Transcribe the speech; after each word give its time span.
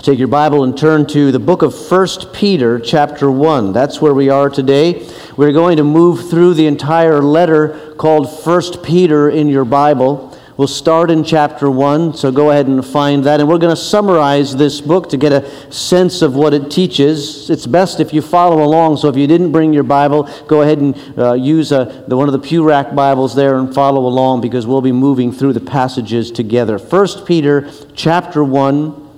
Take 0.00 0.18
your 0.18 0.26
Bible 0.26 0.64
and 0.64 0.76
turn 0.76 1.06
to 1.08 1.30
the 1.30 1.38
book 1.38 1.62
of 1.62 1.74
1 1.74 2.08
Peter, 2.32 2.80
chapter 2.80 3.30
1. 3.30 3.72
That's 3.72 4.00
where 4.00 4.14
we 4.14 4.30
are 4.30 4.48
today. 4.48 5.08
We're 5.36 5.52
going 5.52 5.76
to 5.76 5.84
move 5.84 6.28
through 6.28 6.54
the 6.54 6.66
entire 6.66 7.22
letter 7.22 7.94
called 7.98 8.26
1 8.26 8.82
Peter 8.82 9.30
in 9.30 9.46
your 9.46 9.64
Bible. 9.64 10.36
We'll 10.56 10.66
start 10.66 11.10
in 11.10 11.22
chapter 11.22 11.70
1, 11.70 12.14
so 12.14 12.32
go 12.32 12.50
ahead 12.50 12.66
and 12.66 12.84
find 12.84 13.22
that. 13.24 13.38
And 13.38 13.48
we're 13.48 13.58
going 13.58 13.74
to 13.74 13.80
summarize 13.80 14.56
this 14.56 14.80
book 14.80 15.08
to 15.10 15.16
get 15.16 15.30
a 15.30 15.70
sense 15.70 16.20
of 16.20 16.34
what 16.34 16.52
it 16.52 16.70
teaches. 16.70 17.48
It's 17.48 17.66
best 17.66 18.00
if 18.00 18.12
you 18.12 18.22
follow 18.22 18.64
along, 18.64 18.96
so 18.96 19.08
if 19.08 19.16
you 19.16 19.26
didn't 19.28 19.52
bring 19.52 19.72
your 19.72 19.84
Bible, 19.84 20.28
go 20.48 20.62
ahead 20.62 20.78
and 20.78 21.18
uh, 21.18 21.34
use 21.34 21.70
uh, 21.70 22.04
the, 22.08 22.16
one 22.16 22.28
of 22.28 22.32
the 22.32 22.40
pew 22.40 22.64
rack 22.64 22.94
Bibles 22.94 23.36
there 23.36 23.56
and 23.56 23.72
follow 23.72 24.06
along 24.06 24.40
because 24.40 24.66
we'll 24.66 24.80
be 24.80 24.90
moving 24.90 25.32
through 25.32 25.52
the 25.52 25.60
passages 25.60 26.30
together. 26.32 26.78
1 26.78 27.24
Peter 27.24 27.70
chapter 27.94 28.42
1 28.42 29.11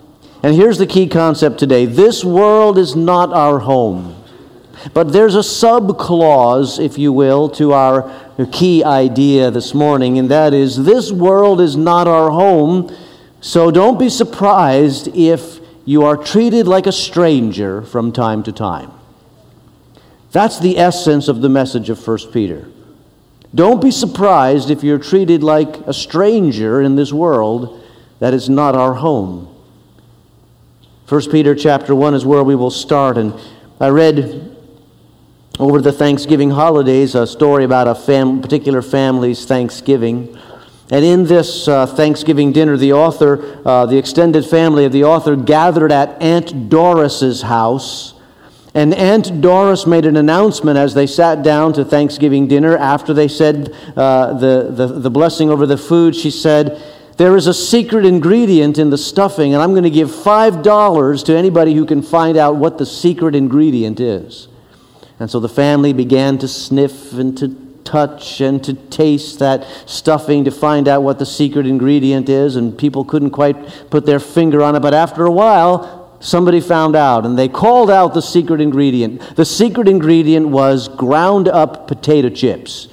and 0.44 0.54
here's 0.54 0.76
the 0.76 0.86
key 0.86 1.08
concept 1.08 1.58
today 1.58 1.86
this 1.86 2.22
world 2.22 2.76
is 2.76 2.94
not 2.94 3.32
our 3.32 3.60
home. 3.60 4.22
But 4.92 5.10
there's 5.14 5.34
a 5.34 5.42
sub 5.42 5.98
clause, 5.98 6.78
if 6.78 6.98
you 6.98 7.14
will, 7.14 7.48
to 7.50 7.72
our 7.72 8.12
key 8.52 8.84
idea 8.84 9.50
this 9.50 9.72
morning, 9.72 10.18
and 10.18 10.30
that 10.30 10.52
is 10.52 10.84
this 10.84 11.10
world 11.10 11.62
is 11.62 11.76
not 11.76 12.06
our 12.06 12.28
home, 12.28 12.94
so 13.40 13.70
don't 13.70 13.98
be 13.98 14.10
surprised 14.10 15.08
if 15.16 15.60
you 15.86 16.02
are 16.02 16.18
treated 16.18 16.68
like 16.68 16.86
a 16.86 16.92
stranger 16.92 17.80
from 17.80 18.12
time 18.12 18.42
to 18.42 18.52
time. 18.52 18.90
That's 20.30 20.60
the 20.60 20.76
essence 20.76 21.26
of 21.26 21.40
the 21.40 21.48
message 21.48 21.88
of 21.88 22.06
1 22.06 22.32
Peter. 22.32 22.68
Don't 23.54 23.80
be 23.80 23.90
surprised 23.90 24.68
if 24.68 24.84
you're 24.84 24.98
treated 24.98 25.42
like 25.42 25.76
a 25.86 25.94
stranger 25.94 26.82
in 26.82 26.96
this 26.96 27.14
world 27.14 27.82
that 28.18 28.34
is 28.34 28.50
not 28.50 28.74
our 28.74 28.92
home. 28.92 29.53
1 31.06 31.30
Peter 31.30 31.54
chapter 31.54 31.94
1 31.94 32.14
is 32.14 32.24
where 32.24 32.42
we 32.42 32.54
will 32.54 32.70
start. 32.70 33.18
And 33.18 33.38
I 33.78 33.88
read 33.88 34.56
over 35.58 35.82
the 35.82 35.92
Thanksgiving 35.92 36.52
holidays 36.52 37.14
a 37.14 37.26
story 37.26 37.64
about 37.64 37.86
a 37.86 37.94
fam- 37.94 38.40
particular 38.40 38.80
family's 38.80 39.44
Thanksgiving. 39.44 40.38
And 40.90 41.04
in 41.04 41.24
this 41.24 41.68
uh, 41.68 41.84
Thanksgiving 41.84 42.52
dinner, 42.52 42.78
the 42.78 42.94
author, 42.94 43.60
uh, 43.66 43.84
the 43.84 43.98
extended 43.98 44.46
family 44.46 44.86
of 44.86 44.92
the 44.92 45.04
author, 45.04 45.36
gathered 45.36 45.92
at 45.92 46.22
Aunt 46.22 46.70
Doris's 46.70 47.42
house. 47.42 48.14
And 48.72 48.94
Aunt 48.94 49.42
Doris 49.42 49.86
made 49.86 50.06
an 50.06 50.16
announcement 50.16 50.78
as 50.78 50.94
they 50.94 51.06
sat 51.06 51.42
down 51.42 51.74
to 51.74 51.84
Thanksgiving 51.84 52.48
dinner. 52.48 52.78
After 52.78 53.12
they 53.12 53.28
said 53.28 53.76
uh, 53.94 54.32
the, 54.32 54.70
the, 54.70 54.86
the 54.86 55.10
blessing 55.10 55.50
over 55.50 55.66
the 55.66 55.76
food, 55.76 56.16
she 56.16 56.30
said, 56.30 56.82
there 57.16 57.36
is 57.36 57.46
a 57.46 57.54
secret 57.54 58.04
ingredient 58.04 58.78
in 58.78 58.90
the 58.90 58.98
stuffing, 58.98 59.54
and 59.54 59.62
I'm 59.62 59.70
going 59.70 59.84
to 59.84 59.90
give 59.90 60.10
$5 60.10 61.24
to 61.26 61.36
anybody 61.36 61.74
who 61.74 61.86
can 61.86 62.02
find 62.02 62.36
out 62.36 62.56
what 62.56 62.78
the 62.78 62.86
secret 62.86 63.34
ingredient 63.34 64.00
is. 64.00 64.48
And 65.20 65.30
so 65.30 65.38
the 65.38 65.48
family 65.48 65.92
began 65.92 66.38
to 66.38 66.48
sniff 66.48 67.12
and 67.12 67.38
to 67.38 67.48
touch 67.84 68.40
and 68.40 68.64
to 68.64 68.74
taste 68.74 69.38
that 69.38 69.64
stuffing 69.86 70.44
to 70.44 70.50
find 70.50 70.88
out 70.88 71.02
what 71.02 71.18
the 71.18 71.26
secret 71.26 71.66
ingredient 71.66 72.28
is, 72.28 72.56
and 72.56 72.76
people 72.76 73.04
couldn't 73.04 73.30
quite 73.30 73.90
put 73.90 74.06
their 74.06 74.18
finger 74.20 74.62
on 74.62 74.74
it. 74.74 74.80
But 74.80 74.94
after 74.94 75.24
a 75.24 75.30
while, 75.30 76.18
somebody 76.20 76.60
found 76.60 76.96
out, 76.96 77.24
and 77.24 77.38
they 77.38 77.48
called 77.48 77.90
out 77.90 78.14
the 78.14 78.22
secret 78.22 78.60
ingredient. 78.60 79.36
The 79.36 79.44
secret 79.44 79.86
ingredient 79.86 80.48
was 80.48 80.88
ground 80.88 81.46
up 81.46 81.86
potato 81.86 82.30
chips 82.30 82.88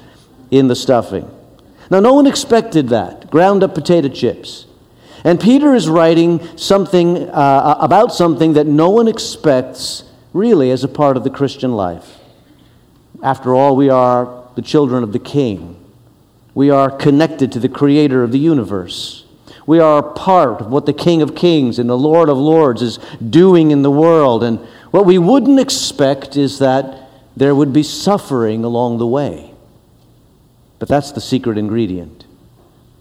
in 0.51 0.67
the 0.67 0.75
stuffing. 0.75 1.29
Now, 1.91 1.99
no 1.99 2.13
one 2.13 2.25
expected 2.25 2.87
that 2.89 3.29
ground 3.29 3.63
up 3.63 3.75
potato 3.75 4.07
chips. 4.07 4.65
And 5.25 5.41
Peter 5.41 5.75
is 5.75 5.89
writing 5.89 6.39
something 6.57 7.29
uh, 7.29 7.77
about 7.81 8.13
something 8.13 8.53
that 8.53 8.65
no 8.65 8.89
one 8.89 9.09
expects 9.09 10.05
really 10.33 10.71
as 10.71 10.85
a 10.85 10.87
part 10.87 11.17
of 11.17 11.25
the 11.25 11.29
Christian 11.29 11.73
life. 11.73 12.17
After 13.21 13.53
all, 13.53 13.75
we 13.75 13.89
are 13.89 14.47
the 14.55 14.61
children 14.61 15.03
of 15.03 15.11
the 15.11 15.19
King. 15.19 15.75
We 16.55 16.69
are 16.69 16.89
connected 16.89 17.51
to 17.51 17.59
the 17.59 17.69
Creator 17.69 18.23
of 18.23 18.31
the 18.31 18.39
universe. 18.39 19.25
We 19.67 19.79
are 19.79 19.99
a 19.99 20.13
part 20.13 20.61
of 20.61 20.67
what 20.67 20.85
the 20.85 20.93
King 20.93 21.21
of 21.21 21.35
Kings 21.35 21.77
and 21.77 21.89
the 21.89 21.97
Lord 21.97 22.29
of 22.29 22.37
Lords 22.37 22.81
is 22.81 22.99
doing 23.29 23.71
in 23.71 23.81
the 23.81 23.91
world. 23.91 24.45
And 24.45 24.59
what 24.91 25.05
we 25.05 25.17
wouldn't 25.17 25.59
expect 25.59 26.37
is 26.37 26.59
that 26.59 27.09
there 27.35 27.53
would 27.53 27.73
be 27.73 27.83
suffering 27.83 28.63
along 28.63 28.97
the 28.97 29.07
way. 29.07 29.50
But 30.81 30.87
that's 30.87 31.11
the 31.11 31.21
secret 31.21 31.59
ingredient. 31.59 32.25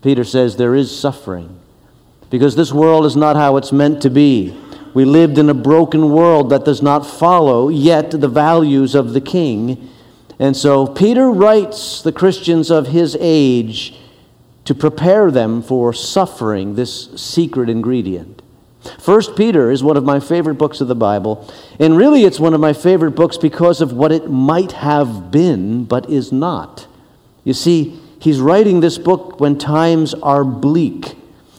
Peter 0.02 0.22
says 0.22 0.56
there 0.56 0.74
is 0.74 0.94
suffering 0.94 1.58
because 2.28 2.54
this 2.54 2.74
world 2.74 3.06
is 3.06 3.16
not 3.16 3.36
how 3.36 3.56
it's 3.56 3.72
meant 3.72 4.02
to 4.02 4.10
be. 4.10 4.54
We 4.92 5.06
lived 5.06 5.38
in 5.38 5.48
a 5.48 5.54
broken 5.54 6.10
world 6.10 6.50
that 6.50 6.66
does 6.66 6.82
not 6.82 7.06
follow 7.06 7.70
yet 7.70 8.10
the 8.10 8.28
values 8.28 8.94
of 8.94 9.14
the 9.14 9.20
king. 9.22 9.88
And 10.38 10.54
so 10.54 10.86
Peter 10.86 11.30
writes 11.30 12.02
the 12.02 12.12
Christians 12.12 12.70
of 12.70 12.88
his 12.88 13.16
age 13.18 13.94
to 14.66 14.74
prepare 14.74 15.30
them 15.30 15.62
for 15.62 15.94
suffering, 15.94 16.74
this 16.74 17.08
secret 17.18 17.70
ingredient. 17.70 18.42
First 18.98 19.36
Peter 19.36 19.70
is 19.70 19.82
one 19.82 19.97
of 19.97 20.04
my 20.04 20.20
favorite 20.20 20.56
books 20.56 20.82
of 20.82 20.88
the 20.88 20.94
Bible, 20.94 21.50
and 21.78 21.97
really 21.97 22.24
it's 22.24 22.38
one 22.38 22.52
of 22.52 22.60
my 22.60 22.74
favorite 22.74 23.12
books 23.12 23.38
because 23.38 23.80
of 23.80 23.94
what 23.94 24.12
it 24.12 24.30
might 24.30 24.72
have 24.72 25.30
been 25.30 25.86
but 25.86 26.10
is 26.10 26.30
not. 26.30 26.86
You 27.50 27.54
see, 27.54 27.98
he's 28.20 28.40
writing 28.40 28.78
this 28.78 28.96
book 28.96 29.40
when 29.40 29.58
times 29.58 30.14
are 30.14 30.44
bleak. 30.44 31.16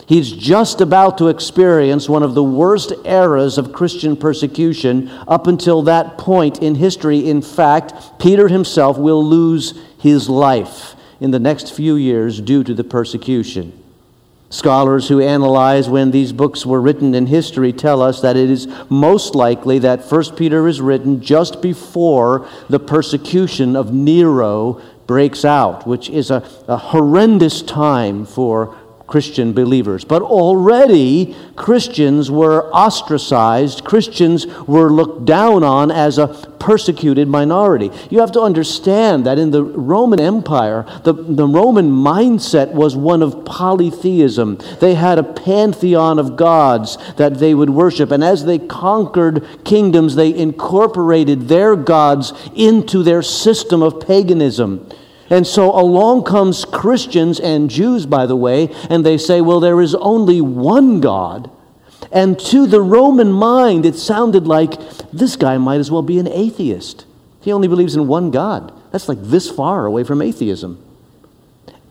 He's 0.07 0.31
just 0.31 0.79
about 0.79 1.17
to 1.17 1.27
experience 1.27 2.07
one 2.07 2.23
of 2.23 2.33
the 2.33 2.41
worst 2.41 2.93
eras 3.03 3.57
of 3.57 3.73
Christian 3.73 4.15
persecution 4.15 5.09
up 5.27 5.47
until 5.47 5.81
that 5.81 6.17
point 6.17 6.63
in 6.63 6.75
history. 6.75 7.29
In 7.29 7.41
fact, 7.41 8.17
Peter 8.19 8.47
himself 8.47 8.97
will 8.97 9.21
lose 9.21 9.77
his 9.99 10.29
life 10.29 10.95
in 11.19 11.31
the 11.31 11.39
next 11.39 11.75
few 11.75 11.95
years 11.95 12.39
due 12.39 12.63
to 12.63 12.73
the 12.73 12.85
persecution. 12.85 13.77
Scholars 14.51 15.07
who 15.07 15.21
analyze 15.21 15.87
when 15.87 16.11
these 16.11 16.33
books 16.33 16.65
were 16.65 16.81
written 16.81 17.15
in 17.15 17.25
history 17.25 17.71
tell 17.71 18.01
us 18.01 18.19
that 18.19 18.35
it 18.35 18.49
is 18.49 18.67
most 18.89 19.33
likely 19.33 19.79
that 19.79 20.03
1 20.03 20.35
Peter 20.35 20.67
is 20.67 20.81
written 20.81 21.21
just 21.21 21.61
before 21.61 22.45
the 22.69 22.79
persecution 22.79 23.77
of 23.77 23.93
Nero 23.93 24.81
breaks 25.11 25.43
out, 25.43 25.85
which 25.85 26.09
is 26.09 26.31
a, 26.31 26.41
a 26.69 26.77
horrendous 26.77 27.61
time 27.61 28.25
for 28.25 28.73
Christian 29.11 29.51
believers. 29.51 30.05
But 30.05 30.21
already 30.21 31.35
Christians 31.57 32.31
were 32.31 32.73
ostracized, 32.73 33.83
Christians 33.83 34.47
were 34.47 34.89
looked 34.89 35.25
down 35.25 35.65
on 35.65 35.91
as 35.91 36.17
a 36.17 36.29
persecuted 36.61 37.27
minority. 37.27 37.91
You 38.09 38.21
have 38.21 38.31
to 38.31 38.41
understand 38.41 39.25
that 39.25 39.37
in 39.37 39.51
the 39.51 39.63
Roman 39.63 40.21
Empire, 40.21 40.85
the, 41.03 41.11
the 41.11 41.45
Roman 41.45 41.91
mindset 41.91 42.71
was 42.71 42.95
one 42.95 43.21
of 43.21 43.43
polytheism. 43.43 44.59
They 44.79 44.93
had 44.93 45.19
a 45.19 45.23
pantheon 45.23 46.19
of 46.19 46.37
gods 46.37 46.97
that 47.17 47.39
they 47.39 47.53
would 47.53 47.71
worship, 47.71 48.11
and 48.11 48.23
as 48.23 48.45
they 48.45 48.59
conquered 48.59 49.45
kingdoms, 49.65 50.15
they 50.15 50.33
incorporated 50.33 51.49
their 51.49 51.75
gods 51.75 52.31
into 52.55 53.03
their 53.03 53.21
system 53.21 53.83
of 53.83 53.99
paganism. 53.99 54.87
And 55.31 55.47
so 55.47 55.71
along 55.71 56.25
comes 56.25 56.65
Christians 56.65 57.39
and 57.39 57.69
Jews, 57.69 58.05
by 58.05 58.25
the 58.25 58.35
way, 58.35 58.69
and 58.89 59.05
they 59.05 59.17
say, 59.17 59.39
well, 59.39 59.61
there 59.61 59.81
is 59.81 59.95
only 59.95 60.41
one 60.41 60.99
God. 60.99 61.49
And 62.11 62.37
to 62.41 62.67
the 62.67 62.81
Roman 62.81 63.31
mind, 63.31 63.85
it 63.85 63.95
sounded 63.95 64.45
like 64.45 64.73
this 65.11 65.37
guy 65.37 65.57
might 65.57 65.79
as 65.79 65.89
well 65.89 66.01
be 66.01 66.19
an 66.19 66.27
atheist. 66.27 67.05
He 67.39 67.53
only 67.53 67.69
believes 67.69 67.95
in 67.95 68.07
one 68.07 68.29
God. 68.29 68.73
That's 68.91 69.07
like 69.07 69.21
this 69.21 69.49
far 69.49 69.85
away 69.85 70.03
from 70.03 70.21
atheism. 70.21 70.83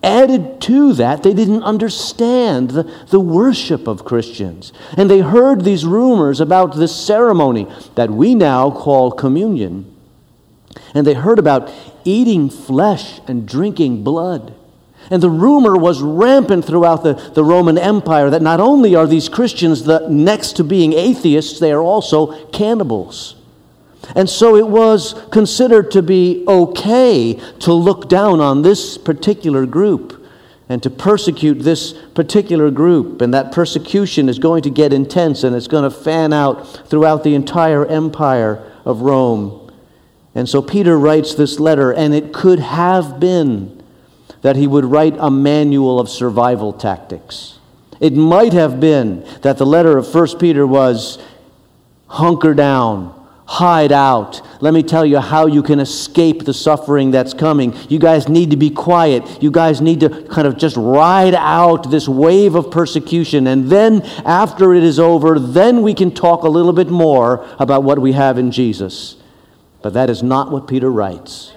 Added 0.02 0.60
to 0.62 0.92
that, 0.94 1.22
they 1.22 1.32
didn't 1.32 1.62
understand 1.62 2.70
the, 2.70 2.82
the 3.08 3.20
worship 3.20 3.86
of 3.86 4.04
Christians. 4.04 4.72
And 4.98 5.10
they 5.10 5.20
heard 5.20 5.64
these 5.64 5.86
rumors 5.86 6.40
about 6.40 6.76
this 6.76 6.94
ceremony 6.94 7.66
that 7.94 8.10
we 8.10 8.34
now 8.34 8.70
call 8.70 9.10
communion. 9.10 9.89
And 10.94 11.06
they 11.06 11.14
heard 11.14 11.38
about 11.38 11.70
eating 12.04 12.50
flesh 12.50 13.20
and 13.26 13.46
drinking 13.46 14.04
blood. 14.04 14.54
And 15.10 15.22
the 15.22 15.30
rumor 15.30 15.76
was 15.76 16.00
rampant 16.00 16.64
throughout 16.64 17.02
the, 17.02 17.14
the 17.14 17.44
Roman 17.44 17.78
Empire 17.78 18.30
that 18.30 18.42
not 18.42 18.60
only 18.60 18.94
are 18.94 19.06
these 19.06 19.28
Christians 19.28 19.84
the 19.84 20.06
next 20.08 20.56
to 20.56 20.64
being 20.64 20.92
atheists, 20.92 21.58
they 21.58 21.72
are 21.72 21.82
also 21.82 22.46
cannibals. 22.50 23.34
And 24.14 24.28
so 24.28 24.56
it 24.56 24.66
was 24.66 25.14
considered 25.30 25.90
to 25.92 26.02
be 26.02 26.44
okay 26.46 27.34
to 27.60 27.72
look 27.72 28.08
down 28.08 28.40
on 28.40 28.62
this 28.62 28.98
particular 28.98 29.66
group 29.66 30.16
and 30.68 30.82
to 30.84 30.90
persecute 30.90 31.54
this 31.54 31.92
particular 32.14 32.70
group. 32.70 33.20
And 33.20 33.34
that 33.34 33.52
persecution 33.52 34.28
is 34.28 34.38
going 34.38 34.62
to 34.62 34.70
get 34.70 34.92
intense 34.92 35.42
and 35.42 35.54
it's 35.54 35.66
going 35.66 35.84
to 35.84 35.90
fan 35.90 36.32
out 36.32 36.88
throughout 36.88 37.24
the 37.24 37.34
entire 37.34 37.84
empire 37.84 38.64
of 38.84 39.02
Rome. 39.02 39.59
And 40.34 40.48
so 40.48 40.62
Peter 40.62 40.98
writes 40.98 41.34
this 41.34 41.58
letter, 41.58 41.92
and 41.92 42.14
it 42.14 42.32
could 42.32 42.60
have 42.60 43.18
been 43.18 43.82
that 44.42 44.56
he 44.56 44.66
would 44.66 44.84
write 44.84 45.16
a 45.18 45.30
manual 45.30 45.98
of 45.98 46.08
survival 46.08 46.72
tactics. 46.72 47.58
It 48.00 48.14
might 48.14 48.52
have 48.52 48.80
been 48.80 49.26
that 49.42 49.58
the 49.58 49.66
letter 49.66 49.98
of 49.98 50.12
1 50.14 50.38
Peter 50.38 50.66
was 50.66 51.18
hunker 52.06 52.54
down, 52.54 53.14
hide 53.44 53.92
out. 53.92 54.40
Let 54.62 54.72
me 54.72 54.82
tell 54.82 55.04
you 55.04 55.18
how 55.18 55.46
you 55.46 55.62
can 55.62 55.80
escape 55.80 56.44
the 56.44 56.54
suffering 56.54 57.10
that's 57.10 57.34
coming. 57.34 57.74
You 57.88 57.98
guys 57.98 58.28
need 58.28 58.52
to 58.52 58.56
be 58.56 58.70
quiet. 58.70 59.42
You 59.42 59.50
guys 59.50 59.80
need 59.80 60.00
to 60.00 60.22
kind 60.28 60.46
of 60.46 60.56
just 60.56 60.76
ride 60.76 61.34
out 61.34 61.90
this 61.90 62.08
wave 62.08 62.54
of 62.54 62.70
persecution. 62.70 63.46
And 63.46 63.68
then, 63.68 64.02
after 64.24 64.72
it 64.72 64.84
is 64.84 64.98
over, 64.98 65.38
then 65.38 65.82
we 65.82 65.92
can 65.92 66.12
talk 66.12 66.44
a 66.44 66.48
little 66.48 66.72
bit 66.72 66.88
more 66.88 67.46
about 67.58 67.82
what 67.82 67.98
we 67.98 68.12
have 68.12 68.38
in 68.38 68.52
Jesus. 68.52 69.16
But 69.82 69.94
that 69.94 70.10
is 70.10 70.22
not 70.22 70.50
what 70.50 70.68
Peter 70.68 70.90
writes. 70.90 71.52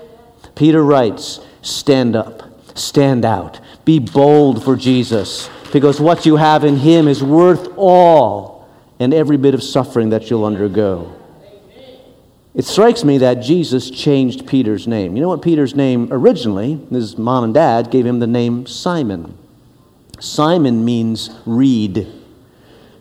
Peter 0.56 0.84
writes, 0.84 1.40
Stand 1.62 2.16
up, 2.16 2.44
stand 2.78 3.26
out, 3.26 3.60
be 3.86 4.00
bold 4.00 4.64
for 4.64 4.76
Jesus, 4.76 5.50
because 5.72 6.00
what 6.00 6.26
you 6.26 6.36
have 6.38 6.64
in 6.64 6.78
Him 6.78 7.08
is 7.08 7.24
worth 7.24 7.70
all 7.76 8.70
and 9.00 9.14
every 9.14 9.38
bit 9.38 9.54
of 9.54 9.64
suffering 9.64 10.10
that 10.10 10.30
you'll 10.30 10.46
undergo. 10.46 11.20
It 12.54 12.66
strikes 12.66 13.04
me 13.04 13.18
that 13.18 13.36
Jesus 13.36 13.90
changed 13.90 14.48
Peter's 14.48 14.88
name. 14.88 15.16
You 15.16 15.24
know 15.24 15.30
what 15.30 15.42
Peter's 15.42 15.76
name 15.76 16.10
originally, 16.12 16.80
his 16.92 17.18
mom 17.18 17.44
and 17.46 17.54
dad 17.54 17.90
gave 17.90 18.06
him 18.06 18.20
the 18.20 18.28
name 18.28 18.68
Simon. 18.68 19.38
Simon 20.20 20.86
means 20.86 21.32
reed, 21.46 22.08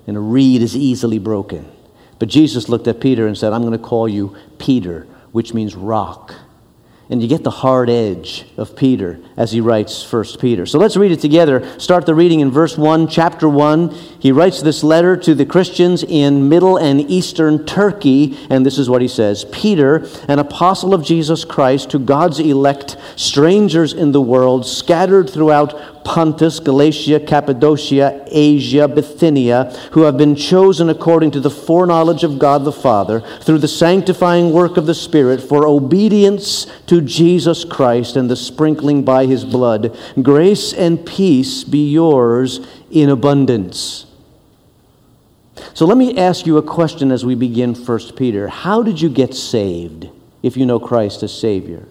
and 0.06 0.16
a 0.16 0.20
reed 0.20 0.62
is 0.62 0.74
easily 0.74 1.18
broken. 1.18 1.70
But 2.18 2.30
Jesus 2.30 2.68
looked 2.68 2.88
at 2.88 3.00
Peter 3.00 3.26
and 3.26 3.36
said, 3.36 3.52
I'm 3.52 3.62
going 3.62 3.72
to 3.72 3.78
call 3.78 4.08
you 4.08 4.34
Peter, 4.58 5.06
which 5.32 5.52
means 5.52 5.74
rock 5.74 6.34
and 7.12 7.20
you 7.20 7.28
get 7.28 7.44
the 7.44 7.50
hard 7.50 7.90
edge 7.90 8.46
of 8.56 8.74
Peter 8.74 9.20
as 9.36 9.52
he 9.52 9.60
writes 9.60 10.10
1 10.10 10.24
Peter. 10.40 10.64
So 10.64 10.78
let's 10.78 10.96
read 10.96 11.12
it 11.12 11.20
together. 11.20 11.78
Start 11.78 12.06
the 12.06 12.14
reading 12.14 12.40
in 12.40 12.50
verse 12.50 12.78
1, 12.78 13.06
chapter 13.08 13.50
1. 13.50 13.90
He 14.18 14.32
writes 14.32 14.62
this 14.62 14.82
letter 14.82 15.14
to 15.18 15.34
the 15.34 15.44
Christians 15.44 16.02
in 16.02 16.48
Middle 16.48 16.78
and 16.78 17.02
Eastern 17.10 17.66
Turkey, 17.66 18.38
and 18.48 18.64
this 18.64 18.78
is 18.78 18.88
what 18.88 19.02
he 19.02 19.08
says 19.08 19.44
Peter, 19.52 20.08
an 20.26 20.38
apostle 20.38 20.94
of 20.94 21.04
Jesus 21.04 21.44
Christ, 21.44 21.90
to 21.90 21.98
God's 21.98 22.40
elect, 22.40 22.96
strangers 23.16 23.92
in 23.92 24.12
the 24.12 24.22
world, 24.22 24.64
scattered 24.64 25.28
throughout 25.28 26.01
Pontus, 26.04 26.60
Galatia, 26.60 27.20
Cappadocia, 27.20 28.24
Asia, 28.26 28.88
Bithynia, 28.88 29.64
who 29.92 30.02
have 30.02 30.16
been 30.16 30.34
chosen 30.34 30.88
according 30.88 31.30
to 31.32 31.40
the 31.40 31.50
foreknowledge 31.50 32.24
of 32.24 32.38
God 32.38 32.64
the 32.64 32.72
Father, 32.72 33.20
through 33.40 33.58
the 33.58 33.68
sanctifying 33.68 34.52
work 34.52 34.76
of 34.76 34.86
the 34.86 34.94
Spirit, 34.94 35.40
for 35.40 35.66
obedience 35.66 36.66
to 36.86 37.00
Jesus 37.00 37.64
Christ 37.64 38.16
and 38.16 38.30
the 38.30 38.36
sprinkling 38.36 39.04
by 39.04 39.26
his 39.26 39.44
blood. 39.44 39.96
Grace 40.20 40.72
and 40.72 41.04
peace 41.06 41.64
be 41.64 41.90
yours 41.90 42.66
in 42.90 43.08
abundance. 43.08 44.06
So 45.74 45.86
let 45.86 45.96
me 45.96 46.18
ask 46.18 46.46
you 46.46 46.58
a 46.58 46.62
question 46.62 47.10
as 47.10 47.24
we 47.24 47.34
begin 47.34 47.74
1 47.74 47.98
Peter. 48.16 48.48
How 48.48 48.82
did 48.82 49.00
you 49.00 49.08
get 49.08 49.34
saved 49.34 50.08
if 50.42 50.56
you 50.56 50.66
know 50.66 50.80
Christ 50.80 51.22
as 51.22 51.32
Savior? 51.32 51.86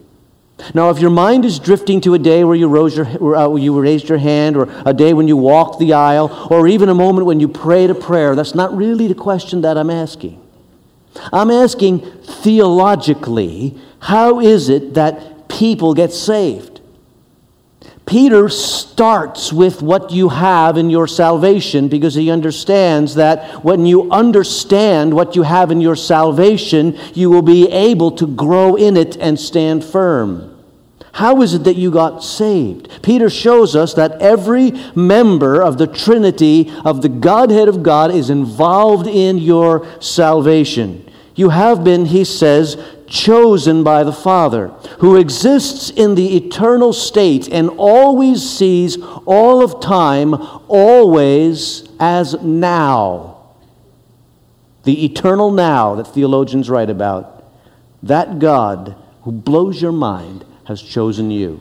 Now, 0.73 0.89
if 0.89 0.99
your 0.99 1.09
mind 1.09 1.45
is 1.45 1.59
drifting 1.59 2.01
to 2.01 2.13
a 2.13 2.19
day 2.19 2.43
where 2.43 2.55
you, 2.55 2.67
rose 2.67 2.95
your, 2.95 3.35
uh, 3.35 3.55
you 3.55 3.79
raised 3.79 4.09
your 4.09 4.17
hand, 4.17 4.55
or 4.55 4.69
a 4.85 4.93
day 4.93 5.13
when 5.13 5.27
you 5.27 5.37
walked 5.37 5.79
the 5.79 5.93
aisle, 5.93 6.47
or 6.49 6.67
even 6.67 6.89
a 6.89 6.95
moment 6.95 7.25
when 7.25 7.39
you 7.39 7.47
prayed 7.47 7.89
a 7.89 7.95
prayer, 7.95 8.35
that's 8.35 8.55
not 8.55 8.75
really 8.75 9.07
the 9.07 9.15
question 9.15 9.61
that 9.61 9.77
I'm 9.77 9.89
asking. 9.89 10.41
I'm 11.33 11.51
asking 11.51 11.99
theologically, 12.23 13.77
how 13.99 14.39
is 14.39 14.69
it 14.69 14.93
that 14.93 15.49
people 15.49 15.93
get 15.93 16.11
saved? 16.13 16.71
Peter 18.05 18.49
starts 18.49 19.53
with 19.53 19.81
what 19.81 20.11
you 20.11 20.29
have 20.29 20.75
in 20.77 20.89
your 20.89 21.07
salvation 21.07 21.87
because 21.87 22.15
he 22.15 22.29
understands 22.29 23.15
that 23.15 23.63
when 23.63 23.85
you 23.85 24.11
understand 24.11 25.13
what 25.13 25.35
you 25.35 25.43
have 25.43 25.71
in 25.71 25.79
your 25.79 25.95
salvation, 25.95 26.97
you 27.13 27.29
will 27.29 27.41
be 27.41 27.71
able 27.71 28.11
to 28.11 28.27
grow 28.27 28.75
in 28.75 28.97
it 28.97 29.15
and 29.17 29.39
stand 29.39 29.83
firm. 29.83 30.50
How 31.13 31.41
is 31.41 31.53
it 31.53 31.65
that 31.65 31.75
you 31.75 31.91
got 31.91 32.23
saved? 32.23 33.03
Peter 33.03 33.29
shows 33.29 33.75
us 33.75 33.93
that 33.95 34.21
every 34.21 34.71
member 34.95 35.61
of 35.61 35.77
the 35.77 35.87
Trinity 35.87 36.71
of 36.85 37.01
the 37.01 37.09
Godhead 37.09 37.67
of 37.67 37.83
God 37.83 38.11
is 38.11 38.29
involved 38.29 39.07
in 39.07 39.37
your 39.37 39.85
salvation. 40.01 41.09
You 41.35 41.49
have 41.49 41.83
been, 41.83 42.05
he 42.05 42.23
says, 42.23 42.81
chosen 43.07 43.83
by 43.83 44.03
the 44.03 44.13
Father, 44.13 44.69
who 44.99 45.17
exists 45.17 45.89
in 45.89 46.15
the 46.15 46.37
eternal 46.37 46.93
state 46.93 47.49
and 47.49 47.69
always 47.71 48.49
sees 48.49 48.97
all 49.25 49.61
of 49.61 49.81
time, 49.81 50.33
always 50.69 51.89
as 51.99 52.41
now. 52.41 53.53
The 54.83 55.05
eternal 55.05 55.51
now 55.51 55.95
that 55.95 56.05
theologians 56.05 56.69
write 56.69 56.89
about. 56.89 57.43
That 58.01 58.39
God 58.39 58.95
who 59.23 59.31
blows 59.31 59.81
your 59.81 59.91
mind 59.91 60.45
has 60.71 60.81
chosen 60.81 61.29
you. 61.29 61.59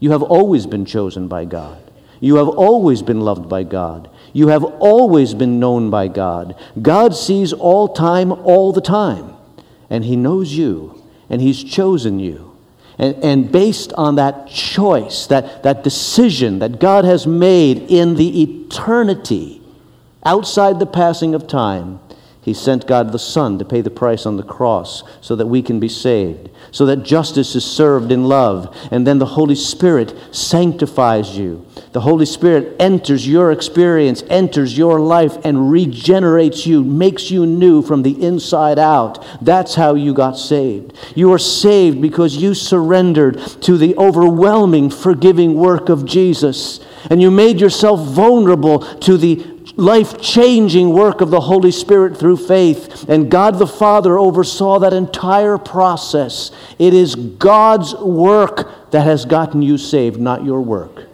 You 0.00 0.10
have 0.12 0.22
always 0.22 0.66
been 0.66 0.86
chosen 0.86 1.28
by 1.28 1.44
God. 1.44 1.78
You 2.20 2.36
have 2.36 2.48
always 2.48 3.02
been 3.02 3.20
loved 3.20 3.48
by 3.48 3.64
God. 3.64 4.08
You 4.32 4.48
have 4.48 4.64
always 4.64 5.34
been 5.34 5.60
known 5.60 5.90
by 5.90 6.08
God. 6.08 6.56
God 6.80 7.14
sees 7.14 7.52
all 7.52 7.88
time, 7.88 8.32
all 8.32 8.72
the 8.72 8.80
time. 8.80 9.34
And 9.90 10.04
He 10.04 10.16
knows 10.16 10.52
you, 10.52 11.02
and 11.28 11.40
He's 11.42 11.62
chosen 11.62 12.18
you. 12.18 12.56
And, 12.98 13.14
and 13.22 13.52
based 13.52 13.92
on 13.92 14.14
that 14.16 14.48
choice, 14.48 15.26
that, 15.26 15.62
that 15.62 15.84
decision 15.84 16.60
that 16.60 16.80
God 16.80 17.04
has 17.04 17.26
made 17.26 17.90
in 17.90 18.16
the 18.16 18.42
eternity, 18.42 19.60
outside 20.24 20.78
the 20.78 20.86
passing 20.86 21.34
of 21.34 21.46
time, 21.46 22.00
he 22.46 22.54
sent 22.54 22.86
God 22.86 23.10
the 23.10 23.18
Son 23.18 23.58
to 23.58 23.64
pay 23.64 23.80
the 23.80 23.90
price 23.90 24.24
on 24.24 24.36
the 24.36 24.44
cross 24.44 25.02
so 25.20 25.34
that 25.34 25.48
we 25.48 25.62
can 25.62 25.80
be 25.80 25.88
saved, 25.88 26.48
so 26.70 26.86
that 26.86 27.02
justice 27.02 27.56
is 27.56 27.64
served 27.64 28.12
in 28.12 28.26
love. 28.26 28.72
And 28.92 29.04
then 29.04 29.18
the 29.18 29.26
Holy 29.26 29.56
Spirit 29.56 30.14
sanctifies 30.30 31.36
you. 31.36 31.66
The 31.90 32.02
Holy 32.02 32.24
Spirit 32.24 32.76
enters 32.78 33.26
your 33.26 33.50
experience, 33.50 34.22
enters 34.30 34.78
your 34.78 35.00
life, 35.00 35.36
and 35.44 35.72
regenerates 35.72 36.68
you, 36.68 36.84
makes 36.84 37.32
you 37.32 37.46
new 37.46 37.82
from 37.82 38.04
the 38.04 38.24
inside 38.24 38.78
out. 38.78 39.26
That's 39.42 39.74
how 39.74 39.96
you 39.96 40.14
got 40.14 40.38
saved. 40.38 40.96
You 41.16 41.32
are 41.32 41.40
saved 41.40 42.00
because 42.00 42.36
you 42.36 42.54
surrendered 42.54 43.38
to 43.62 43.76
the 43.76 43.96
overwhelming, 43.96 44.90
forgiving 44.90 45.56
work 45.56 45.88
of 45.88 46.04
Jesus. 46.04 46.78
And 47.10 47.20
you 47.20 47.32
made 47.32 47.60
yourself 47.60 48.06
vulnerable 48.08 48.78
to 49.00 49.16
the 49.16 49.55
life 49.74 50.20
changing 50.20 50.92
work 50.92 51.20
of 51.20 51.30
the 51.30 51.40
Holy 51.40 51.70
Spirit 51.70 52.16
through 52.16 52.36
faith. 52.36 53.08
And 53.08 53.30
God 53.30 53.58
the 53.58 53.66
Father 53.66 54.18
oversaw 54.18 54.78
that 54.78 54.92
entire 54.92 55.58
process. 55.58 56.50
It 56.78 56.94
is 56.94 57.14
God's 57.14 57.94
work 57.94 58.90
that 58.90 59.04
has 59.04 59.24
gotten 59.24 59.62
you 59.62 59.78
saved, 59.78 60.20
not 60.20 60.44
your 60.44 60.60
work. 60.60 61.04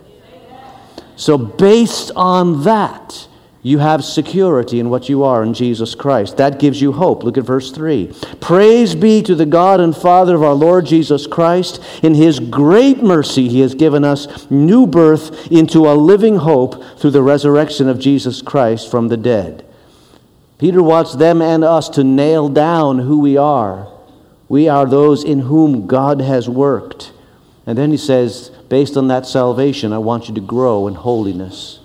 So, 1.17 1.39
based 1.39 2.11
on 2.17 2.65
that, 2.65 3.29
you 3.65 3.79
have 3.79 4.05
security 4.05 4.81
in 4.81 4.91
what 4.91 5.09
you 5.09 5.23
are 5.23 5.43
in 5.45 5.55
Jesus 5.55 5.95
Christ. 5.95 6.37
That 6.37 6.59
gives 6.59 6.83
you 6.83 6.93
hope. 6.93 7.23
Look 7.23 7.39
at 7.39 7.45
verse 7.45 7.71
3. 7.71 8.13
Praise 8.41 8.97
be 8.97 9.23
to 9.23 9.37
the 9.37 9.47
God 9.47 9.79
and 9.79 9.97
Father 9.97 10.35
of 10.35 10.43
our 10.43 10.55
Lord 10.55 10.85
Jesus 10.85 11.29
Christ. 11.29 11.81
In 12.03 12.15
his 12.15 12.41
great 12.41 13.05
mercy, 13.05 13.49
he 13.49 13.61
has 13.61 13.77
given 13.77 14.03
us 14.03 14.51
new 14.51 14.85
birth 14.87 15.51
into 15.53 15.89
a 15.89 15.95
living 15.95 16.39
hope 16.39 16.99
through 16.99 17.13
the 17.13 17.23
resurrection 17.23 17.89
of 17.89 18.01
Jesus 18.01 18.43
Christ 18.43 18.91
from 18.91 19.07
the 19.07 19.17
dead. 19.17 19.65
Peter 20.59 20.83
wants 20.83 21.15
them 21.15 21.41
and 21.41 21.63
us 21.63 21.89
to 21.91 22.03
nail 22.03 22.49
down 22.49 22.99
who 23.01 23.21
we 23.21 23.37
are. 23.37 23.89
We 24.49 24.69
are 24.69 24.87
those 24.87 25.23
in 25.23 25.41
whom 25.41 25.87
God 25.87 26.21
has 26.21 26.49
worked. 26.49 27.13
And 27.65 27.79
then 27.79 27.93
he 27.93 27.97
says, 27.97 28.51
based 28.69 28.97
on 28.97 29.07
that 29.07 29.25
salvation, 29.25 29.93
I 29.93 29.99
want 29.99 30.29
you 30.29 30.35
to 30.35 30.41
grow 30.41 30.89
in 30.89 30.95
holiness. 30.95 31.79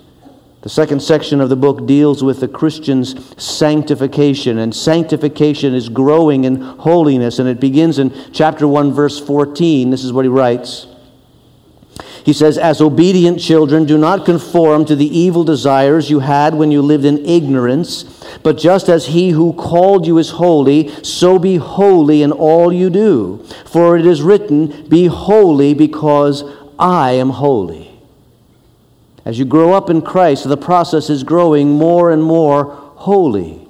The 0.68 0.74
second 0.74 1.00
section 1.00 1.40
of 1.40 1.48
the 1.48 1.56
book 1.56 1.86
deals 1.86 2.22
with 2.22 2.40
the 2.40 2.46
Christian's 2.46 3.14
sanctification, 3.42 4.58
and 4.58 4.76
sanctification 4.76 5.72
is 5.72 5.88
growing 5.88 6.44
in 6.44 6.60
holiness, 6.60 7.38
and 7.38 7.48
it 7.48 7.58
begins 7.58 7.98
in 7.98 8.12
chapter 8.34 8.68
1, 8.68 8.92
verse 8.92 9.18
14. 9.18 9.88
This 9.88 10.04
is 10.04 10.12
what 10.12 10.26
he 10.26 10.28
writes. 10.28 10.86
He 12.22 12.34
says, 12.34 12.58
As 12.58 12.82
obedient 12.82 13.40
children, 13.40 13.86
do 13.86 13.96
not 13.96 14.26
conform 14.26 14.84
to 14.84 14.94
the 14.94 15.06
evil 15.06 15.42
desires 15.42 16.10
you 16.10 16.18
had 16.18 16.54
when 16.54 16.70
you 16.70 16.82
lived 16.82 17.06
in 17.06 17.24
ignorance, 17.24 18.02
but 18.42 18.58
just 18.58 18.90
as 18.90 19.06
he 19.06 19.30
who 19.30 19.54
called 19.54 20.06
you 20.06 20.18
is 20.18 20.32
holy, 20.32 21.02
so 21.02 21.38
be 21.38 21.56
holy 21.56 22.22
in 22.22 22.30
all 22.30 22.74
you 22.74 22.90
do. 22.90 23.42
For 23.64 23.96
it 23.96 24.04
is 24.04 24.20
written, 24.20 24.86
Be 24.86 25.06
holy 25.06 25.72
because 25.72 26.44
I 26.78 27.12
am 27.12 27.30
holy. 27.30 27.87
As 29.28 29.38
you 29.38 29.44
grow 29.44 29.74
up 29.74 29.90
in 29.90 30.00
Christ, 30.00 30.48
the 30.48 30.56
process 30.56 31.10
is 31.10 31.22
growing 31.22 31.68
more 31.68 32.10
and 32.10 32.22
more 32.22 32.64
holy. 32.96 33.68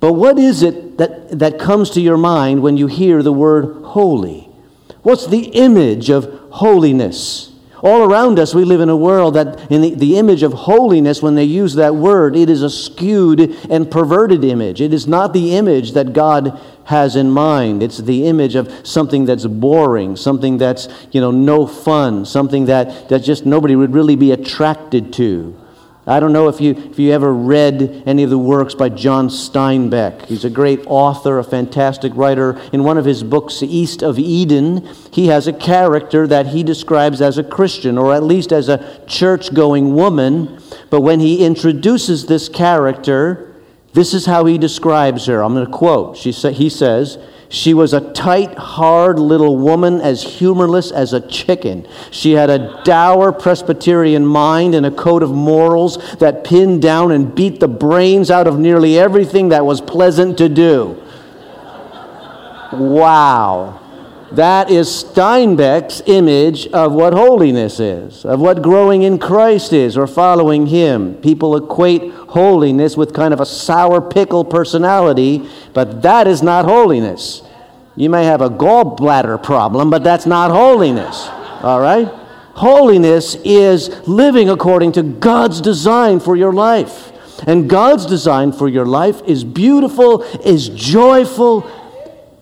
But 0.00 0.14
what 0.14 0.40
is 0.40 0.64
it 0.64 0.98
that, 0.98 1.38
that 1.38 1.60
comes 1.60 1.88
to 1.90 2.00
your 2.00 2.16
mind 2.16 2.64
when 2.64 2.76
you 2.76 2.88
hear 2.88 3.22
the 3.22 3.32
word 3.32 3.84
holy? 3.84 4.50
What's 5.04 5.28
the 5.28 5.50
image 5.50 6.10
of 6.10 6.24
holiness? 6.50 7.52
All 7.82 8.02
around 8.02 8.38
us, 8.38 8.54
we 8.54 8.64
live 8.64 8.80
in 8.80 8.88
a 8.88 8.96
world 8.96 9.34
that, 9.34 9.70
in 9.70 9.82
the, 9.82 9.94
the, 9.94 10.16
image 10.16 10.42
of 10.42 10.52
holiness, 10.52 11.22
when 11.22 11.34
they 11.34 11.44
use 11.44 11.74
that 11.74 11.94
word, 11.94 12.34
it 12.34 12.48
is 12.48 12.62
a 12.62 12.70
skewed 12.70 13.40
and 13.70 13.90
perverted 13.90 14.44
image. 14.44 14.80
It 14.80 14.94
is 14.94 15.06
not 15.06 15.34
the 15.34 15.54
image 15.54 15.92
that 15.92 16.14
God 16.14 16.58
has 16.84 17.16
in 17.16 17.30
mind. 17.30 17.82
It's 17.82 17.98
the 17.98 18.26
image 18.26 18.54
of 18.54 18.86
something 18.86 19.26
that's 19.26 19.44
boring, 19.44 20.16
something 20.16 20.56
that's, 20.56 20.88
you 21.10 21.20
know, 21.20 21.30
no 21.30 21.66
fun, 21.66 22.24
something 22.24 22.64
that, 22.66 23.10
that 23.10 23.20
just 23.20 23.44
nobody 23.44 23.76
would 23.76 23.92
really 23.92 24.16
be 24.16 24.32
attracted 24.32 25.12
to. 25.14 25.54
I 26.08 26.20
don't 26.20 26.32
know 26.32 26.46
if 26.46 26.60
you, 26.60 26.70
if 26.70 27.00
you 27.00 27.10
ever 27.10 27.34
read 27.34 28.04
any 28.06 28.22
of 28.22 28.30
the 28.30 28.38
works 28.38 28.76
by 28.76 28.90
John 28.90 29.28
Steinbeck. 29.28 30.26
He's 30.26 30.44
a 30.44 30.50
great 30.50 30.80
author, 30.86 31.40
a 31.40 31.44
fantastic 31.44 32.12
writer. 32.14 32.60
In 32.72 32.84
one 32.84 32.96
of 32.96 33.04
his 33.04 33.24
books, 33.24 33.60
East 33.60 34.04
of 34.04 34.16
Eden, 34.16 34.88
he 35.10 35.26
has 35.26 35.48
a 35.48 35.52
character 35.52 36.28
that 36.28 36.48
he 36.48 36.62
describes 36.62 37.20
as 37.20 37.38
a 37.38 37.44
Christian, 37.44 37.98
or 37.98 38.14
at 38.14 38.22
least 38.22 38.52
as 38.52 38.68
a 38.68 39.04
church 39.08 39.52
going 39.52 39.96
woman. 39.96 40.60
But 40.90 41.00
when 41.00 41.18
he 41.18 41.44
introduces 41.44 42.26
this 42.26 42.48
character, 42.48 43.56
this 43.92 44.14
is 44.14 44.26
how 44.26 44.44
he 44.44 44.58
describes 44.58 45.26
her. 45.26 45.42
I'm 45.42 45.54
going 45.54 45.66
to 45.66 45.72
quote. 45.72 46.16
She 46.16 46.30
sa- 46.30 46.50
he 46.50 46.68
says, 46.68 47.18
she 47.48 47.74
was 47.74 47.92
a 47.92 48.12
tight, 48.12 48.54
hard 48.54 49.18
little 49.18 49.56
woman, 49.56 50.00
as 50.00 50.22
humorless 50.22 50.90
as 50.90 51.12
a 51.12 51.20
chicken. 51.20 51.86
She 52.10 52.32
had 52.32 52.50
a 52.50 52.82
dour 52.84 53.32
Presbyterian 53.32 54.26
mind 54.26 54.74
and 54.74 54.84
a 54.84 54.90
code 54.90 55.22
of 55.22 55.30
morals 55.30 56.16
that 56.16 56.44
pinned 56.44 56.82
down 56.82 57.12
and 57.12 57.34
beat 57.34 57.60
the 57.60 57.68
brains 57.68 58.30
out 58.30 58.46
of 58.46 58.58
nearly 58.58 58.98
everything 58.98 59.50
that 59.50 59.64
was 59.64 59.80
pleasant 59.80 60.38
to 60.38 60.48
do. 60.48 61.02
Wow. 62.72 63.82
That 64.32 64.70
is 64.70 64.88
Steinbeck's 64.88 66.02
image 66.06 66.66
of 66.68 66.92
what 66.92 67.14
holiness 67.14 67.78
is, 67.78 68.24
of 68.24 68.40
what 68.40 68.60
growing 68.60 69.02
in 69.02 69.20
Christ 69.20 69.72
is, 69.72 69.96
or 69.96 70.08
following 70.08 70.66
Him. 70.66 71.14
People 71.14 71.56
equate 71.56 72.12
holiness 72.36 72.98
with 72.98 73.14
kind 73.14 73.32
of 73.32 73.40
a 73.40 73.46
sour 73.46 73.98
pickle 73.98 74.44
personality, 74.44 75.48
but 75.72 76.02
that 76.02 76.28
is 76.28 76.42
not 76.42 76.66
holiness. 76.66 77.40
You 77.96 78.10
may 78.10 78.26
have 78.26 78.42
a 78.42 78.50
gallbladder 78.50 79.42
problem, 79.42 79.88
but 79.88 80.04
that's 80.04 80.26
not 80.26 80.50
holiness. 80.50 81.28
All 81.62 81.80
right? 81.80 82.06
Holiness 82.56 83.36
is 83.42 84.06
living 84.06 84.50
according 84.50 84.92
to 84.92 85.02
God's 85.02 85.62
design 85.62 86.20
for 86.20 86.36
your 86.36 86.52
life. 86.52 87.10
And 87.46 87.70
God's 87.70 88.04
design 88.04 88.52
for 88.52 88.68
your 88.68 88.84
life 88.84 89.22
is 89.26 89.42
beautiful, 89.42 90.22
is 90.44 90.68
joyful, 90.68 91.62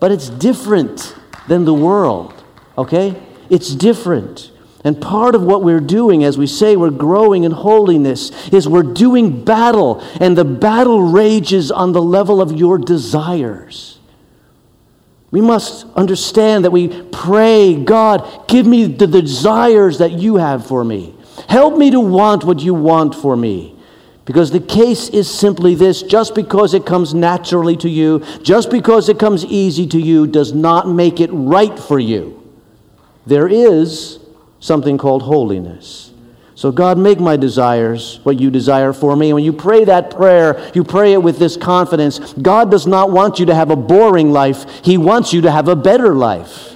but 0.01 0.11
it's 0.11 0.29
different 0.29 1.15
than 1.47 1.63
the 1.63 1.73
world, 1.73 2.33
okay? 2.77 3.15
It's 3.49 3.73
different. 3.73 4.51
And 4.85 5.01
part 5.01 5.33
of 5.33 5.41
what 5.41 5.63
we're 5.63 5.79
doing 5.79 6.23
as 6.23 6.37
we 6.37 6.45
say 6.45 6.75
we're 6.75 6.91
growing 6.91 7.43
in 7.43 7.51
holiness 7.51 8.29
is 8.49 8.69
we're 8.69 8.83
doing 8.83 9.43
battle, 9.43 9.99
and 10.21 10.37
the 10.37 10.45
battle 10.45 11.01
rages 11.01 11.71
on 11.71 11.91
the 11.91 12.01
level 12.01 12.39
of 12.39 12.51
your 12.51 12.77
desires. 12.77 13.99
We 15.31 15.41
must 15.41 15.87
understand 15.95 16.65
that 16.65 16.71
we 16.71 17.01
pray, 17.11 17.75
God, 17.75 18.47
give 18.47 18.67
me 18.67 18.85
the 18.85 19.07
desires 19.07 19.97
that 19.97 20.11
you 20.11 20.35
have 20.35 20.67
for 20.67 20.83
me. 20.83 21.15
Help 21.49 21.77
me 21.77 21.89
to 21.89 21.99
want 21.99 22.43
what 22.43 22.61
you 22.61 22.75
want 22.75 23.15
for 23.15 23.35
me. 23.35 23.75
Because 24.23 24.51
the 24.51 24.59
case 24.59 25.09
is 25.09 25.27
simply 25.27 25.73
this 25.73 26.03
just 26.03 26.35
because 26.35 26.75
it 26.75 26.85
comes 26.85 27.15
naturally 27.15 27.75
to 27.77 27.89
you, 27.89 28.19
just 28.43 28.69
because 28.69 29.09
it 29.09 29.17
comes 29.17 29.43
easy 29.45 29.87
to 29.87 29.99
you, 29.99 30.27
does 30.27 30.53
not 30.53 30.87
make 30.87 31.19
it 31.19 31.31
right 31.31 31.77
for 31.77 31.97
you. 31.97 32.41
There 33.25 33.47
is 33.47 34.19
something 34.59 34.97
called 34.97 35.23
holiness. 35.23 36.11
So, 36.55 36.71
God, 36.71 36.97
make 36.97 37.19
my 37.19 37.35
desires 37.35 38.21
what 38.23 38.39
you 38.39 38.49
desire 38.49 38.93
for 38.93 39.15
me. 39.17 39.27
And 39.27 39.35
when 39.35 39.43
you 39.43 39.51
pray 39.51 39.83
that 39.83 40.09
prayer, 40.09 40.71
you 40.73 40.85
pray 40.85 41.11
it 41.11 41.21
with 41.21 41.37
this 41.37 41.57
confidence. 41.57 42.33
God 42.33 42.71
does 42.71 42.87
not 42.87 43.11
want 43.11 43.39
you 43.39 43.45
to 43.47 43.53
have 43.53 43.71
a 43.71 43.75
boring 43.75 44.31
life, 44.31 44.65
He 44.83 44.97
wants 44.97 45.33
you 45.33 45.41
to 45.41 45.51
have 45.51 45.67
a 45.67 45.75
better 45.75 46.15
life. 46.15 46.75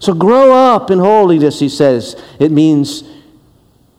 So, 0.00 0.12
grow 0.12 0.52
up 0.52 0.90
in 0.90 0.98
holiness, 0.98 1.60
He 1.60 1.68
says. 1.68 2.20
It 2.40 2.50
means 2.50 3.04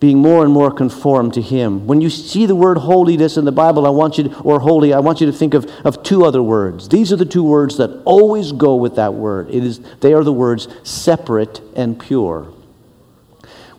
being 0.02 0.18
more 0.18 0.44
and 0.44 0.52
more 0.52 0.70
conformed 0.70 1.34
to 1.36 1.42
Him. 1.42 1.88
When 1.88 2.02
you 2.02 2.10
see 2.10 2.46
the 2.46 2.56
word 2.56 2.78
holiness 2.78 3.38
in 3.38 3.46
the 3.46 3.54
Bible, 3.54 3.88
I 3.88 3.90
want 3.90 4.18
you 4.18 4.26
to, 4.26 4.40
or 4.40 4.60
holy, 4.60 4.94
I 4.94 5.00
want 5.00 5.22
you 5.22 5.28
to 5.28 5.32
think 5.32 5.54
of, 5.54 5.64
of 5.86 6.04
two 6.04 6.26
other 6.26 6.44
words. 6.44 6.90
These 6.90 7.14
are 7.14 7.16
the 7.16 7.26
two 7.26 7.46
words 7.46 7.78
that 7.78 8.02
always 8.04 8.52
go 8.52 8.76
with 8.76 8.98
that 8.98 9.14
word. 9.14 9.50
It 9.50 9.64
is, 9.64 9.80
they 10.02 10.14
are 10.14 10.26
the 10.26 10.34
words 10.34 10.68
separate 10.84 11.62
and 11.74 11.98
pure. 11.98 12.52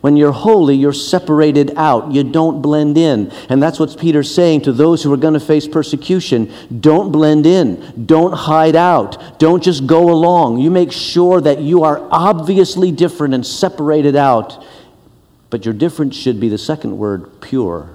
When 0.05 0.15
you're 0.15 0.31
holy, 0.31 0.75
you're 0.75 0.93
separated 0.93 1.73
out. 1.75 2.11
You 2.11 2.23
don't 2.23 2.61
blend 2.61 2.95
in. 2.95 3.31
And 3.49 3.59
that's 3.59 3.79
what 3.79 3.97
Peter's 3.99 4.31
saying 4.31 4.61
to 4.61 4.71
those 4.71 5.01
who 5.01 5.11
are 5.11 5.17
going 5.17 5.33
to 5.33 5.39
face 5.39 5.67
persecution. 5.67 6.53
Don't 6.79 7.11
blend 7.11 7.47
in. 7.47 8.05
Don't 8.05 8.33
hide 8.33 8.75
out. 8.75 9.39
Don't 9.39 9.63
just 9.63 9.87
go 9.87 10.11
along. 10.11 10.59
You 10.59 10.69
make 10.69 10.91
sure 10.91 11.41
that 11.41 11.59
you 11.59 11.83
are 11.83 12.07
obviously 12.11 12.91
different 12.91 13.33
and 13.33 13.43
separated 13.43 14.15
out 14.15 14.63
but 15.55 15.63
your 15.63 15.73
difference 15.73 16.17
should 16.17 16.37
be 16.37 16.49
the 16.49 16.57
second 16.57 16.97
word, 16.97 17.39
pure. 17.39 17.89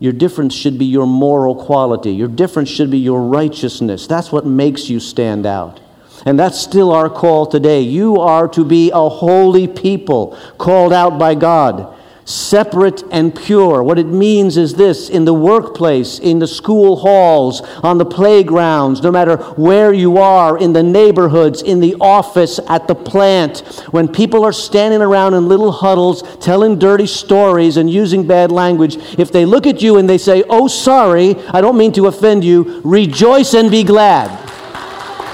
Your 0.00 0.12
difference 0.12 0.52
should 0.52 0.80
be 0.80 0.84
your 0.84 1.06
moral 1.06 1.54
quality. 1.54 2.10
Your 2.10 2.26
difference 2.26 2.68
should 2.68 2.90
be 2.90 2.98
your 2.98 3.22
righteousness. 3.22 4.08
That's 4.08 4.32
what 4.32 4.44
makes 4.44 4.88
you 4.88 4.98
stand 4.98 5.46
out. 5.46 5.78
And 6.24 6.38
that's 6.38 6.58
still 6.58 6.92
our 6.92 7.10
call 7.10 7.46
today. 7.46 7.80
You 7.80 8.16
are 8.16 8.48
to 8.48 8.64
be 8.64 8.90
a 8.90 9.08
holy 9.08 9.68
people 9.68 10.36
called 10.58 10.92
out 10.92 11.18
by 11.18 11.34
God 11.34 11.96
separate 12.26 13.04
and 13.12 13.34
pure. 13.34 13.82
What 13.82 13.98
it 13.98 14.06
means 14.06 14.56
is 14.56 14.74
this 14.74 15.08
in 15.08 15.24
the 15.24 15.32
workplace, 15.32 16.18
in 16.18 16.40
the 16.40 16.46
school 16.46 16.96
halls, 16.96 17.60
on 17.82 17.98
the 17.98 18.04
playgrounds, 18.04 19.00
no 19.00 19.12
matter 19.12 19.36
where 19.54 19.92
you 19.92 20.18
are, 20.18 20.58
in 20.58 20.72
the 20.72 20.82
neighborhoods, 20.82 21.62
in 21.62 21.78
the 21.80 21.94
office, 22.00 22.58
at 22.68 22.88
the 22.88 22.96
plant, 22.96 23.60
when 23.92 24.08
people 24.08 24.44
are 24.44 24.52
standing 24.52 25.00
around 25.00 25.34
in 25.34 25.48
little 25.48 25.70
huddles 25.70 26.22
telling 26.38 26.78
dirty 26.78 27.06
stories 27.06 27.76
and 27.76 27.88
using 27.88 28.26
bad 28.26 28.50
language, 28.50 28.96
if 29.18 29.30
they 29.30 29.44
look 29.44 29.66
at 29.66 29.80
you 29.80 29.96
and 29.96 30.08
they 30.08 30.18
say, 30.18 30.42
Oh, 30.50 30.66
sorry, 30.66 31.36
I 31.50 31.60
don't 31.60 31.78
mean 31.78 31.92
to 31.92 32.06
offend 32.06 32.44
you, 32.44 32.80
rejoice 32.84 33.54
and 33.54 33.70
be 33.70 33.84
glad. 33.84 34.45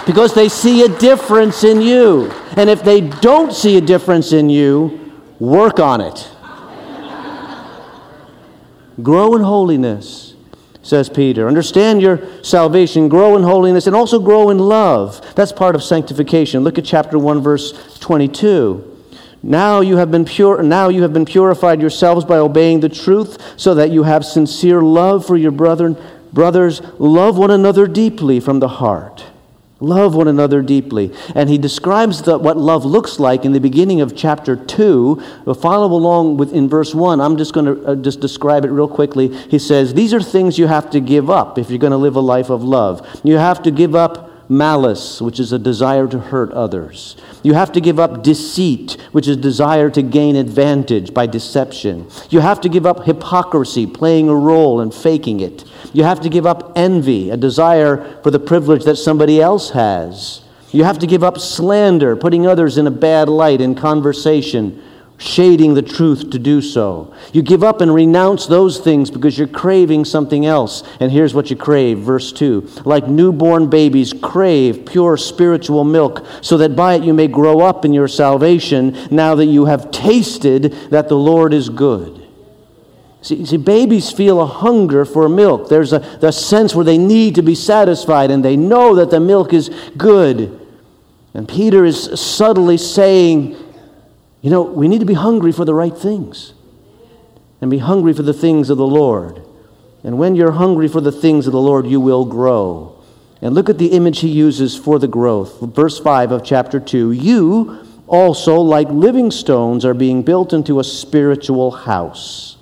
Because 0.06 0.34
they 0.34 0.48
see 0.48 0.84
a 0.84 0.88
difference 0.88 1.64
in 1.64 1.80
you. 1.80 2.30
And 2.56 2.68
if 2.68 2.82
they 2.82 3.00
don't 3.00 3.52
see 3.52 3.76
a 3.76 3.80
difference 3.80 4.32
in 4.32 4.50
you, 4.50 5.12
work 5.38 5.78
on 5.78 6.00
it. 6.00 6.28
Grow 9.02 9.34
in 9.34 9.42
holiness, 9.42 10.34
says 10.82 11.08
Peter. 11.08 11.48
Understand 11.48 12.02
your 12.02 12.20
salvation, 12.44 13.08
grow 13.08 13.36
in 13.36 13.42
holiness, 13.42 13.86
and 13.86 13.96
also 13.96 14.18
grow 14.18 14.50
in 14.50 14.58
love. 14.58 15.34
That's 15.34 15.52
part 15.52 15.74
of 15.74 15.82
sanctification. 15.82 16.62
Look 16.62 16.78
at 16.78 16.84
chapter 16.84 17.18
1, 17.18 17.40
verse 17.40 17.98
22. 18.00 18.88
Now 19.42 19.80
you 19.80 19.96
have 19.96 20.10
been 20.10 20.24
pure 20.24 20.62
now 20.62 20.88
you 20.88 21.02
have 21.02 21.12
been 21.12 21.24
purified 21.24 21.80
yourselves 21.80 22.24
by 22.24 22.36
obeying 22.36 22.78
the 22.78 22.88
truth, 22.88 23.38
so 23.56 23.74
that 23.74 23.90
you 23.90 24.04
have 24.04 24.24
sincere 24.24 24.80
love 24.82 25.26
for 25.26 25.36
your 25.36 25.50
brethren. 25.50 25.96
Brothers, 26.32 26.80
love 26.98 27.38
one 27.38 27.50
another 27.50 27.86
deeply 27.86 28.38
from 28.38 28.60
the 28.60 28.68
heart. 28.68 29.24
Love 29.82 30.14
one 30.14 30.28
another 30.28 30.62
deeply. 30.62 31.12
And 31.34 31.50
he 31.50 31.58
describes 31.58 32.22
the, 32.22 32.38
what 32.38 32.56
love 32.56 32.84
looks 32.84 33.18
like 33.18 33.44
in 33.44 33.50
the 33.50 33.58
beginning 33.58 34.00
of 34.00 34.14
chapter 34.14 34.54
2. 34.54 35.42
We'll 35.44 35.56
follow 35.56 35.92
along 35.92 36.36
with, 36.36 36.52
in 36.52 36.68
verse 36.68 36.94
1. 36.94 37.20
I'm 37.20 37.36
just 37.36 37.52
going 37.52 37.66
to 37.66 37.84
uh, 37.84 37.94
just 37.96 38.20
describe 38.20 38.64
it 38.64 38.70
real 38.70 38.86
quickly. 38.86 39.36
He 39.48 39.58
says, 39.58 39.94
These 39.94 40.14
are 40.14 40.22
things 40.22 40.56
you 40.56 40.68
have 40.68 40.88
to 40.90 41.00
give 41.00 41.28
up 41.28 41.58
if 41.58 41.68
you're 41.68 41.80
going 41.80 41.90
to 41.90 41.96
live 41.96 42.14
a 42.14 42.20
life 42.20 42.48
of 42.48 42.62
love. 42.62 43.04
You 43.24 43.38
have 43.38 43.60
to 43.64 43.72
give 43.72 43.96
up 43.96 44.30
malice, 44.48 45.20
which 45.20 45.40
is 45.40 45.50
a 45.50 45.58
desire 45.58 46.06
to 46.06 46.18
hurt 46.18 46.52
others. 46.52 47.16
You 47.42 47.54
have 47.54 47.72
to 47.72 47.80
give 47.80 47.98
up 47.98 48.22
deceit, 48.22 48.96
which 49.10 49.26
is 49.26 49.36
desire 49.38 49.90
to 49.90 50.02
gain 50.02 50.36
advantage 50.36 51.12
by 51.12 51.26
deception. 51.26 52.08
You 52.30 52.38
have 52.38 52.60
to 52.60 52.68
give 52.68 52.86
up 52.86 53.04
hypocrisy, 53.04 53.86
playing 53.86 54.28
a 54.28 54.36
role 54.36 54.80
and 54.80 54.94
faking 54.94 55.40
it. 55.40 55.64
You 55.92 56.04
have 56.04 56.20
to 56.22 56.28
give 56.28 56.46
up 56.46 56.72
envy, 56.76 57.30
a 57.30 57.36
desire 57.36 58.20
for 58.22 58.30
the 58.30 58.40
privilege 58.40 58.84
that 58.84 58.96
somebody 58.96 59.40
else 59.40 59.70
has. 59.70 60.42
You 60.70 60.84
have 60.84 60.98
to 61.00 61.06
give 61.06 61.22
up 61.22 61.38
slander, 61.38 62.16
putting 62.16 62.46
others 62.46 62.78
in 62.78 62.86
a 62.86 62.90
bad 62.90 63.28
light 63.28 63.60
in 63.60 63.74
conversation 63.74 64.82
shading 65.22 65.74
the 65.74 65.82
truth 65.82 66.30
to 66.30 66.38
do 66.38 66.60
so. 66.60 67.14
You 67.32 67.42
give 67.42 67.62
up 67.62 67.80
and 67.80 67.94
renounce 67.94 68.46
those 68.46 68.80
things 68.80 69.10
because 69.10 69.38
you're 69.38 69.46
craving 69.46 70.04
something 70.04 70.46
else. 70.46 70.82
And 71.00 71.12
here's 71.12 71.34
what 71.34 71.50
you 71.50 71.56
crave, 71.56 71.98
verse 71.98 72.32
2. 72.32 72.82
Like 72.84 73.06
newborn 73.06 73.70
babies, 73.70 74.12
crave 74.12 74.84
pure 74.86 75.16
spiritual 75.16 75.84
milk, 75.84 76.26
so 76.40 76.58
that 76.58 76.76
by 76.76 76.94
it 76.94 77.04
you 77.04 77.14
may 77.14 77.28
grow 77.28 77.60
up 77.60 77.84
in 77.84 77.92
your 77.92 78.08
salvation, 78.08 78.96
now 79.10 79.34
that 79.36 79.46
you 79.46 79.66
have 79.66 79.90
tasted 79.90 80.72
that 80.90 81.08
the 81.08 81.16
Lord 81.16 81.54
is 81.54 81.68
good. 81.68 82.21
See, 83.22 83.46
see, 83.46 83.56
babies 83.56 84.10
feel 84.10 84.40
a 84.40 84.46
hunger 84.46 85.04
for 85.04 85.28
milk. 85.28 85.68
There's 85.68 85.92
a, 85.92 86.00
a 86.20 86.32
sense 86.32 86.74
where 86.74 86.84
they 86.84 86.98
need 86.98 87.36
to 87.36 87.42
be 87.42 87.54
satisfied, 87.54 88.30
and 88.32 88.44
they 88.44 88.56
know 88.56 88.96
that 88.96 89.10
the 89.10 89.20
milk 89.20 89.52
is 89.52 89.70
good. 89.96 90.58
And 91.32 91.48
Peter 91.48 91.84
is 91.84 92.20
subtly 92.20 92.76
saying, 92.76 93.56
You 94.42 94.50
know, 94.50 94.62
we 94.62 94.88
need 94.88 95.00
to 95.00 95.06
be 95.06 95.14
hungry 95.14 95.52
for 95.52 95.64
the 95.64 95.74
right 95.74 95.96
things 95.96 96.52
and 97.60 97.70
be 97.70 97.78
hungry 97.78 98.12
for 98.12 98.22
the 98.22 98.34
things 98.34 98.70
of 98.70 98.76
the 98.76 98.86
Lord. 98.86 99.40
And 100.02 100.18
when 100.18 100.34
you're 100.34 100.52
hungry 100.52 100.88
for 100.88 101.00
the 101.00 101.12
things 101.12 101.46
of 101.46 101.52
the 101.52 101.60
Lord, 101.60 101.86
you 101.86 102.00
will 102.00 102.24
grow. 102.24 103.00
And 103.40 103.54
look 103.54 103.70
at 103.70 103.78
the 103.78 103.92
image 103.92 104.18
he 104.18 104.28
uses 104.28 104.76
for 104.76 104.98
the 104.98 105.06
growth. 105.06 105.60
Verse 105.60 105.98
5 105.98 106.32
of 106.32 106.44
chapter 106.44 106.80
2 106.80 107.12
You 107.12 107.86
also, 108.08 108.56
like 108.56 108.88
living 108.88 109.30
stones, 109.30 109.84
are 109.84 109.94
being 109.94 110.22
built 110.22 110.52
into 110.52 110.80
a 110.80 110.84
spiritual 110.84 111.70
house. 111.70 112.56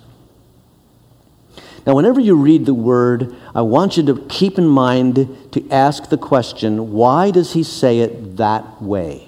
Now, 1.85 1.95
whenever 1.95 2.19
you 2.19 2.35
read 2.35 2.65
the 2.65 2.73
word, 2.73 3.35
I 3.55 3.61
want 3.61 3.97
you 3.97 4.03
to 4.05 4.25
keep 4.29 4.57
in 4.57 4.67
mind 4.67 5.15
to 5.51 5.69
ask 5.69 6.09
the 6.09 6.17
question 6.17 6.91
why 6.91 7.31
does 7.31 7.53
he 7.53 7.63
say 7.63 7.99
it 7.99 8.37
that 8.37 8.81
way? 8.81 9.27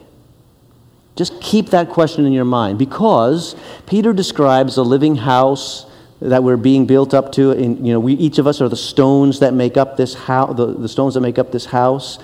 Just 1.15 1.41
keep 1.41 1.67
that 1.69 1.89
question 1.89 2.25
in 2.25 2.33
your 2.33 2.45
mind 2.45 2.79
because 2.79 3.55
Peter 3.85 4.13
describes 4.13 4.77
a 4.77 4.83
living 4.83 5.15
house 5.15 5.85
that 6.19 6.43
we're 6.43 6.57
being 6.57 6.85
built 6.85 7.13
up 7.13 7.31
to. 7.33 7.51
And, 7.51 7.85
you 7.85 7.93
know, 7.93 7.99
we, 7.99 8.13
each 8.13 8.37
of 8.37 8.47
us 8.47 8.61
are 8.61 8.69
the 8.69 8.75
stones 8.75 9.39
that 9.39 9.53
make 9.53 9.77
up 9.77 9.97
this 9.97 10.13
house, 10.13 10.55
the, 10.55 10.67
the 10.73 10.89
stones 10.89 11.13
that 11.15 11.21
make 11.21 11.37
up 11.37 11.51
this 11.51 11.65
house. 11.65 12.17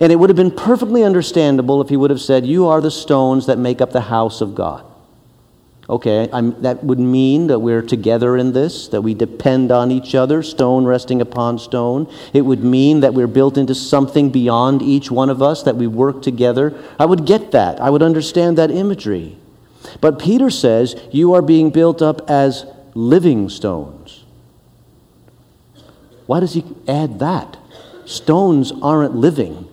And 0.00 0.10
it 0.10 0.16
would 0.16 0.30
have 0.30 0.36
been 0.36 0.50
perfectly 0.50 1.04
understandable 1.04 1.80
if 1.80 1.88
he 1.88 1.96
would 1.96 2.10
have 2.10 2.20
said, 2.20 2.46
You 2.46 2.66
are 2.66 2.80
the 2.80 2.90
stones 2.90 3.46
that 3.46 3.58
make 3.58 3.80
up 3.80 3.92
the 3.92 4.00
house 4.00 4.40
of 4.40 4.54
God. 4.54 4.84
Okay, 5.88 6.30
I'm, 6.32 6.60
that 6.62 6.82
would 6.82 6.98
mean 6.98 7.48
that 7.48 7.58
we're 7.58 7.82
together 7.82 8.38
in 8.38 8.52
this, 8.52 8.88
that 8.88 9.02
we 9.02 9.12
depend 9.12 9.70
on 9.70 9.90
each 9.90 10.14
other, 10.14 10.42
stone 10.42 10.86
resting 10.86 11.20
upon 11.20 11.58
stone. 11.58 12.10
It 12.32 12.42
would 12.42 12.64
mean 12.64 13.00
that 13.00 13.12
we're 13.12 13.26
built 13.26 13.58
into 13.58 13.74
something 13.74 14.30
beyond 14.30 14.80
each 14.80 15.10
one 15.10 15.28
of 15.28 15.42
us, 15.42 15.62
that 15.64 15.76
we 15.76 15.86
work 15.86 16.22
together. 16.22 16.74
I 16.98 17.04
would 17.04 17.26
get 17.26 17.50
that. 17.50 17.80
I 17.80 17.90
would 17.90 18.02
understand 18.02 18.56
that 18.56 18.70
imagery. 18.70 19.36
But 20.00 20.18
Peter 20.18 20.48
says, 20.48 20.96
You 21.12 21.34
are 21.34 21.42
being 21.42 21.68
built 21.68 22.00
up 22.00 22.30
as 22.30 22.64
living 22.94 23.50
stones. 23.50 24.24
Why 26.24 26.40
does 26.40 26.54
he 26.54 26.64
add 26.88 27.18
that? 27.18 27.58
Stones 28.06 28.72
aren't 28.82 29.14
living. 29.14 29.68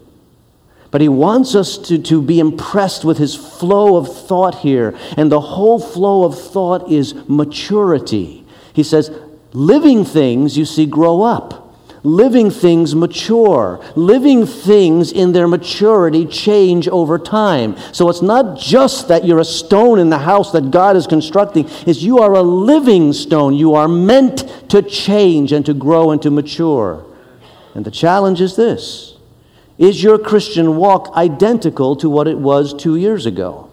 But 0.92 1.00
he 1.00 1.08
wants 1.08 1.56
us 1.56 1.78
to, 1.78 1.98
to 2.00 2.22
be 2.22 2.40
impressed 2.40 3.06
with 3.06 3.18
his 3.18 3.34
flow 3.34 3.96
of 3.96 4.14
thought 4.28 4.56
here. 4.56 4.94
And 5.16 5.32
the 5.32 5.40
whole 5.40 5.80
flow 5.80 6.26
of 6.26 6.38
thought 6.38 6.92
is 6.92 7.16
maturity. 7.30 8.46
He 8.74 8.84
says, 8.84 9.10
living 9.54 10.04
things, 10.04 10.58
you 10.58 10.66
see, 10.66 10.86
grow 10.86 11.22
up. 11.22 11.62
Living 12.04 12.50
things 12.50 12.94
mature. 12.94 13.82
Living 13.96 14.46
things 14.46 15.14
in 15.14 15.32
their 15.32 15.48
maturity 15.48 16.26
change 16.26 16.90
over 16.90 17.18
time. 17.18 17.78
So 17.94 18.10
it's 18.10 18.24
not 18.24 18.58
just 18.58 19.08
that 19.08 19.24
you're 19.24 19.40
a 19.40 19.46
stone 19.46 19.98
in 19.98 20.10
the 20.10 20.18
house 20.18 20.52
that 20.52 20.72
God 20.72 20.98
is 20.98 21.08
constructing, 21.08 21.70
is 21.86 22.04
you 22.04 22.18
are 22.20 22.34
a 22.34 22.42
living 22.42 23.14
stone. 23.14 23.54
You 23.54 23.76
are 23.76 23.88
meant 23.88 24.70
to 24.72 24.82
change 24.82 25.54
and 25.54 25.66
to 25.66 25.74
grow 25.74 26.12
and 26.12 26.22
to 26.24 26.32
mature. 26.32 27.06
And 27.76 27.86
the 27.86 27.92
challenge 27.92 28.42
is 28.42 28.58
this 28.58 29.11
is 29.82 30.04
your 30.04 30.20
Christian 30.20 30.78
walk 30.78 31.12
identical 31.16 31.96
to 31.96 32.08
what 32.08 32.28
it 32.28 32.38
was 32.38 32.72
two 32.72 32.96
years 32.96 33.26
ago 33.26 33.68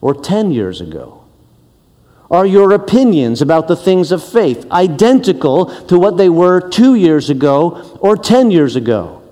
or 0.00 0.12
10 0.12 0.50
years 0.50 0.80
ago? 0.80 1.22
Are 2.28 2.44
your 2.44 2.72
opinions 2.72 3.40
about 3.40 3.68
the 3.68 3.76
things 3.76 4.10
of 4.10 4.22
faith 4.22 4.68
identical 4.72 5.66
to 5.86 5.96
what 5.96 6.16
they 6.16 6.28
were 6.28 6.60
two 6.60 6.96
years 6.96 7.30
ago 7.30 7.98
or 8.00 8.16
10 8.16 8.50
years 8.50 8.74
ago? 8.74 9.22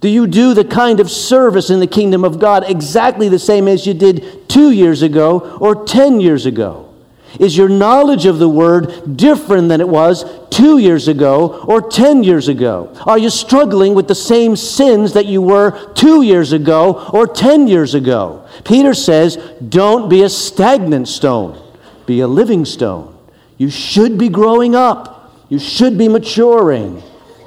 Do 0.00 0.08
you 0.08 0.26
do 0.26 0.54
the 0.54 0.64
kind 0.64 1.00
of 1.00 1.10
service 1.10 1.68
in 1.68 1.80
the 1.80 1.86
kingdom 1.86 2.24
of 2.24 2.38
God 2.38 2.64
exactly 2.66 3.28
the 3.28 3.38
same 3.38 3.68
as 3.68 3.86
you 3.86 3.92
did 3.92 4.48
two 4.48 4.70
years 4.70 5.02
ago 5.02 5.58
or 5.60 5.84
10 5.84 6.20
years 6.22 6.46
ago? 6.46 6.94
Is 7.38 7.58
your 7.58 7.68
knowledge 7.68 8.24
of 8.24 8.38
the 8.38 8.48
word 8.48 9.18
different 9.18 9.68
than 9.68 9.82
it 9.82 9.88
was 9.88 10.24
two 10.60 10.76
years 10.76 11.08
ago 11.08 11.64
or 11.66 11.80
10 11.80 12.22
years 12.22 12.48
ago? 12.48 12.94
Are 13.06 13.18
you 13.18 13.30
struggling 13.30 13.94
with 13.94 14.08
the 14.08 14.14
same 14.14 14.56
sins 14.56 15.14
that 15.14 15.24
you 15.24 15.40
were 15.40 15.92
two 15.94 16.20
years 16.20 16.52
ago 16.52 17.08
or 17.14 17.26
10 17.26 17.66
years 17.66 17.94
ago? 17.94 18.46
Peter 18.62 18.92
says, 18.92 19.36
don't 19.66 20.10
be 20.10 20.22
a 20.22 20.28
stagnant 20.28 21.08
stone, 21.08 21.58
be 22.04 22.20
a 22.20 22.28
living 22.28 22.66
stone. 22.66 23.16
You 23.56 23.70
should 23.70 24.18
be 24.18 24.28
growing 24.28 24.74
up, 24.74 25.34
you 25.48 25.58
should 25.58 25.96
be 25.96 26.08
maturing. 26.08 27.02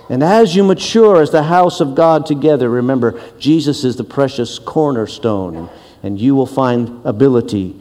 And 0.10 0.24
as 0.24 0.56
you 0.56 0.64
mature 0.64 1.22
as 1.22 1.30
the 1.30 1.44
house 1.44 1.82
of 1.82 1.94
God 1.94 2.26
together, 2.26 2.68
remember, 2.68 3.22
Jesus 3.38 3.84
is 3.84 3.96
the 3.96 4.04
precious 4.04 4.58
cornerstone, 4.58 5.70
and 6.02 6.20
you 6.20 6.34
will 6.34 6.48
find 6.48 7.06
ability 7.06 7.80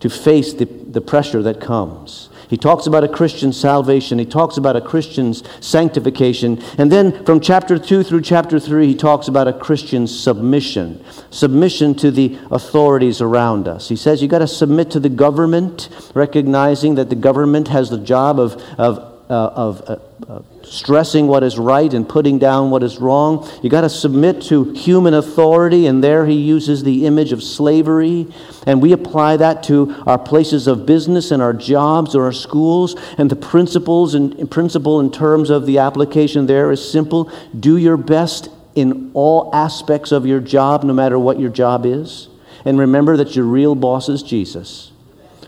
to 0.00 0.08
face 0.08 0.54
the, 0.54 0.64
the 0.64 1.02
pressure 1.02 1.42
that 1.42 1.60
comes. 1.60 2.29
He 2.50 2.56
talks 2.56 2.88
about 2.88 3.04
a 3.04 3.08
Christian 3.08 3.52
salvation. 3.52 4.18
He 4.18 4.26
talks 4.26 4.56
about 4.56 4.74
a 4.74 4.80
Christian's 4.80 5.44
sanctification. 5.64 6.60
And 6.78 6.90
then 6.90 7.24
from 7.24 7.38
chapter 7.38 7.78
2 7.78 8.02
through 8.02 8.22
chapter 8.22 8.58
3, 8.58 8.88
he 8.88 8.94
talks 8.96 9.28
about 9.28 9.46
a 9.46 9.52
Christian's 9.52 10.18
submission 10.18 11.02
submission 11.30 11.94
to 11.94 12.10
the 12.10 12.38
authorities 12.50 13.20
around 13.20 13.68
us. 13.68 13.88
He 13.88 13.96
says 13.96 14.20
you 14.20 14.28
got 14.28 14.40
to 14.40 14.48
submit 14.48 14.90
to 14.90 15.00
the 15.00 15.08
government, 15.08 15.88
recognizing 16.14 16.96
that 16.96 17.08
the 17.08 17.14
government 17.14 17.68
has 17.68 17.90
the 17.90 17.98
job 17.98 18.38
of, 18.38 18.60
of, 18.78 19.09
of 19.34 19.82
uh, 19.88 19.96
uh, 20.28 20.42
stressing 20.62 21.26
what 21.26 21.42
is 21.42 21.58
right 21.58 21.92
and 21.94 22.08
putting 22.08 22.38
down 22.38 22.70
what 22.70 22.82
is 22.82 22.98
wrong. 22.98 23.48
You 23.62 23.70
got 23.70 23.82
to 23.82 23.88
submit 23.88 24.42
to 24.42 24.72
human 24.72 25.14
authority, 25.14 25.86
and 25.86 26.02
there 26.02 26.26
he 26.26 26.34
uses 26.34 26.82
the 26.82 27.06
image 27.06 27.32
of 27.32 27.42
slavery. 27.42 28.26
And 28.66 28.82
we 28.82 28.92
apply 28.92 29.38
that 29.38 29.62
to 29.64 29.94
our 30.06 30.18
places 30.18 30.66
of 30.66 30.86
business 30.86 31.30
and 31.30 31.42
our 31.42 31.52
jobs 31.52 32.14
or 32.14 32.24
our 32.24 32.32
schools. 32.32 32.94
And 33.18 33.30
the 33.30 33.36
principles 33.36 34.14
and 34.14 34.50
principle 34.50 35.00
in 35.00 35.10
terms 35.10 35.50
of 35.50 35.66
the 35.66 35.78
application 35.78 36.46
there 36.46 36.70
is 36.70 36.90
simple 36.90 37.30
do 37.58 37.76
your 37.76 37.96
best 37.96 38.48
in 38.74 39.10
all 39.14 39.50
aspects 39.54 40.12
of 40.12 40.26
your 40.26 40.40
job, 40.40 40.84
no 40.84 40.92
matter 40.92 41.18
what 41.18 41.38
your 41.38 41.50
job 41.50 41.86
is. 41.86 42.28
And 42.64 42.78
remember 42.78 43.16
that 43.16 43.34
your 43.34 43.44
real 43.44 43.74
boss 43.74 44.08
is 44.08 44.22
Jesus. 44.22 44.89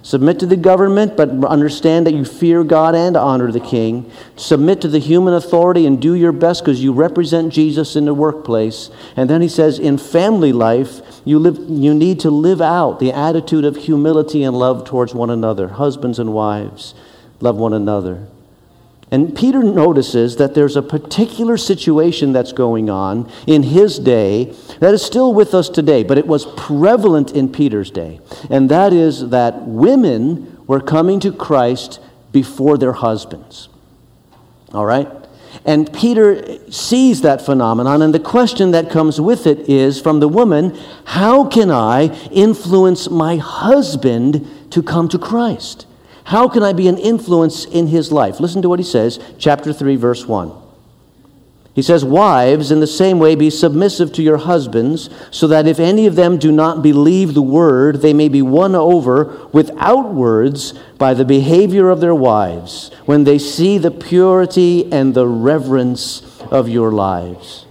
Submit 0.04 0.40
to 0.40 0.46
the 0.46 0.56
government, 0.56 1.16
but 1.16 1.30
understand 1.44 2.06
that 2.06 2.14
you 2.14 2.24
fear 2.24 2.64
God 2.64 2.96
and 2.96 3.16
honor 3.16 3.52
the 3.52 3.60
king. 3.60 4.10
Submit 4.34 4.80
to 4.80 4.88
the 4.88 4.98
human 4.98 5.32
authority 5.32 5.86
and 5.86 6.02
do 6.02 6.14
your 6.14 6.32
best 6.32 6.64
because 6.64 6.82
you 6.82 6.92
represent 6.92 7.52
Jesus 7.52 7.94
in 7.94 8.06
the 8.06 8.14
workplace. 8.14 8.90
And 9.16 9.30
then 9.30 9.42
he 9.42 9.48
says, 9.48 9.78
in 9.78 9.98
family 9.98 10.52
life, 10.52 11.00
you, 11.24 11.38
live, 11.38 11.56
you 11.68 11.94
need 11.94 12.18
to 12.20 12.30
live 12.30 12.60
out 12.60 12.98
the 12.98 13.12
attitude 13.12 13.64
of 13.64 13.76
humility 13.76 14.42
and 14.42 14.58
love 14.58 14.84
towards 14.84 15.14
one 15.14 15.30
another. 15.30 15.68
Husbands 15.68 16.18
and 16.18 16.32
wives, 16.32 16.94
love 17.38 17.56
one 17.56 17.72
another. 17.72 18.26
And 19.12 19.36
Peter 19.36 19.62
notices 19.62 20.36
that 20.36 20.54
there's 20.54 20.74
a 20.74 20.82
particular 20.82 21.58
situation 21.58 22.32
that's 22.32 22.52
going 22.52 22.88
on 22.88 23.30
in 23.46 23.62
his 23.62 23.98
day 23.98 24.56
that 24.80 24.94
is 24.94 25.04
still 25.04 25.34
with 25.34 25.52
us 25.52 25.68
today, 25.68 26.02
but 26.02 26.16
it 26.16 26.26
was 26.26 26.46
prevalent 26.56 27.30
in 27.30 27.52
Peter's 27.52 27.90
day. 27.90 28.20
And 28.48 28.70
that 28.70 28.94
is 28.94 29.28
that 29.28 29.66
women 29.66 30.58
were 30.66 30.80
coming 30.80 31.20
to 31.20 31.30
Christ 31.30 32.00
before 32.32 32.78
their 32.78 32.94
husbands. 32.94 33.68
All 34.72 34.86
right? 34.86 35.06
And 35.66 35.92
Peter 35.92 36.70
sees 36.70 37.20
that 37.20 37.44
phenomenon, 37.44 38.00
and 38.00 38.14
the 38.14 38.18
question 38.18 38.70
that 38.70 38.90
comes 38.90 39.20
with 39.20 39.46
it 39.46 39.68
is 39.68 40.00
from 40.00 40.20
the 40.20 40.28
woman, 40.28 40.74
How 41.04 41.46
can 41.46 41.70
I 41.70 42.14
influence 42.30 43.10
my 43.10 43.36
husband 43.36 44.48
to 44.70 44.82
come 44.82 45.10
to 45.10 45.18
Christ? 45.18 45.86
How 46.24 46.48
can 46.48 46.62
I 46.62 46.72
be 46.72 46.88
an 46.88 46.98
influence 46.98 47.64
in 47.64 47.88
his 47.88 48.12
life? 48.12 48.40
Listen 48.40 48.62
to 48.62 48.68
what 48.68 48.78
he 48.78 48.84
says, 48.84 49.18
chapter 49.38 49.72
3, 49.72 49.96
verse 49.96 50.26
1. 50.26 50.52
He 51.74 51.82
says, 51.82 52.04
Wives, 52.04 52.70
in 52.70 52.80
the 52.80 52.86
same 52.86 53.18
way, 53.18 53.34
be 53.34 53.48
submissive 53.48 54.12
to 54.12 54.22
your 54.22 54.36
husbands, 54.36 55.08
so 55.30 55.46
that 55.46 55.66
if 55.66 55.80
any 55.80 56.06
of 56.06 56.16
them 56.16 56.36
do 56.36 56.52
not 56.52 56.82
believe 56.82 57.32
the 57.32 57.42
word, 57.42 58.02
they 58.02 58.12
may 58.12 58.28
be 58.28 58.42
won 58.42 58.74
over 58.74 59.48
without 59.52 60.12
words 60.12 60.74
by 60.98 61.14
the 61.14 61.24
behavior 61.24 61.88
of 61.88 62.00
their 62.00 62.14
wives, 62.14 62.90
when 63.06 63.24
they 63.24 63.38
see 63.38 63.78
the 63.78 63.90
purity 63.90 64.92
and 64.92 65.14
the 65.14 65.26
reverence 65.26 66.22
of 66.50 66.68
your 66.68 66.92
lives. 66.92 67.64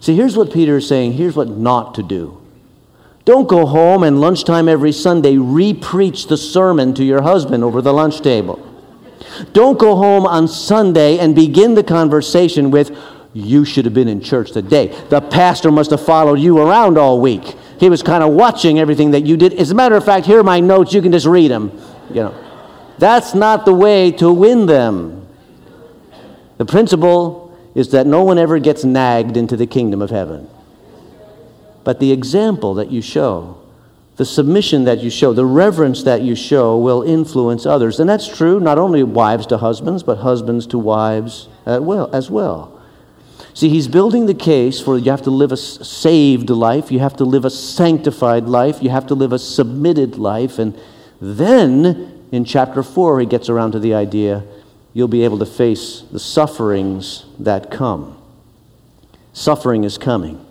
See, 0.00 0.14
here's 0.14 0.36
what 0.36 0.52
Peter 0.52 0.78
is 0.78 0.88
saying 0.88 1.14
here's 1.14 1.36
what 1.36 1.48
not 1.48 1.94
to 1.94 2.02
do. 2.02 2.39
Don't 3.30 3.46
go 3.46 3.64
home 3.64 4.02
and 4.02 4.20
lunchtime 4.20 4.68
every 4.68 4.90
Sunday 4.90 5.36
re-preach 5.36 6.26
the 6.26 6.36
sermon 6.36 6.94
to 6.94 7.04
your 7.04 7.22
husband 7.22 7.62
over 7.62 7.80
the 7.80 7.92
lunch 7.92 8.22
table. 8.22 8.58
Don't 9.52 9.78
go 9.78 9.94
home 9.94 10.26
on 10.26 10.48
Sunday 10.48 11.16
and 11.16 11.32
begin 11.32 11.74
the 11.74 11.84
conversation 11.84 12.72
with, 12.72 12.90
You 13.32 13.64
should 13.64 13.84
have 13.84 13.94
been 13.94 14.08
in 14.08 14.20
church 14.20 14.50
today. 14.50 14.88
The 15.10 15.20
pastor 15.20 15.70
must 15.70 15.92
have 15.92 16.04
followed 16.04 16.40
you 16.40 16.58
around 16.58 16.98
all 16.98 17.20
week. 17.20 17.54
He 17.78 17.88
was 17.88 18.02
kind 18.02 18.24
of 18.24 18.32
watching 18.32 18.80
everything 18.80 19.12
that 19.12 19.24
you 19.24 19.36
did. 19.36 19.54
As 19.54 19.70
a 19.70 19.76
matter 19.76 19.94
of 19.94 20.04
fact, 20.04 20.26
here 20.26 20.40
are 20.40 20.42
my 20.42 20.58
notes. 20.58 20.92
You 20.92 21.00
can 21.00 21.12
just 21.12 21.26
read 21.26 21.52
them. 21.52 21.70
You 22.08 22.24
know, 22.24 22.44
that's 22.98 23.32
not 23.32 23.64
the 23.64 23.72
way 23.72 24.10
to 24.10 24.32
win 24.32 24.66
them. 24.66 25.24
The 26.58 26.64
principle 26.64 27.56
is 27.76 27.92
that 27.92 28.08
no 28.08 28.24
one 28.24 28.38
ever 28.38 28.58
gets 28.58 28.82
nagged 28.82 29.36
into 29.36 29.56
the 29.56 29.68
kingdom 29.68 30.02
of 30.02 30.10
heaven 30.10 30.48
but 31.84 32.00
the 32.00 32.12
example 32.12 32.74
that 32.74 32.90
you 32.90 33.02
show, 33.02 33.56
the 34.16 34.24
submission 34.24 34.84
that 34.84 34.98
you 34.98 35.08
show, 35.08 35.32
the 35.32 35.46
reverence 35.46 36.02
that 36.02 36.22
you 36.22 36.34
show 36.34 36.76
will 36.76 37.02
influence 37.02 37.64
others. 37.64 38.00
And 38.00 38.08
that's 38.08 38.28
true 38.28 38.60
not 38.60 38.76
only 38.78 39.02
wives 39.02 39.46
to 39.46 39.56
husbands, 39.58 40.02
but 40.02 40.18
husbands 40.18 40.66
to 40.68 40.78
wives 40.78 41.48
as 41.64 42.30
well. 42.30 42.82
See, 43.54 43.68
he's 43.68 43.88
building 43.88 44.26
the 44.26 44.34
case 44.34 44.80
for 44.80 44.96
you 44.96 45.10
have 45.10 45.22
to 45.22 45.30
live 45.30 45.52
a 45.52 45.56
saved 45.56 46.50
life, 46.50 46.92
you 46.92 46.98
have 47.00 47.16
to 47.16 47.24
live 47.24 47.44
a 47.44 47.50
sanctified 47.50 48.44
life, 48.44 48.82
you 48.82 48.90
have 48.90 49.06
to 49.08 49.14
live 49.14 49.32
a 49.32 49.38
submitted 49.38 50.18
life. 50.18 50.58
And 50.58 50.78
then 51.20 52.26
in 52.30 52.44
chapter 52.44 52.82
4, 52.82 53.20
he 53.20 53.26
gets 53.26 53.48
around 53.48 53.72
to 53.72 53.78
the 53.78 53.94
idea 53.94 54.44
you'll 54.92 55.08
be 55.08 55.24
able 55.24 55.38
to 55.38 55.46
face 55.46 56.02
the 56.12 56.20
sufferings 56.20 57.24
that 57.38 57.70
come. 57.70 58.20
Suffering 59.32 59.84
is 59.84 59.98
coming, 59.98 60.44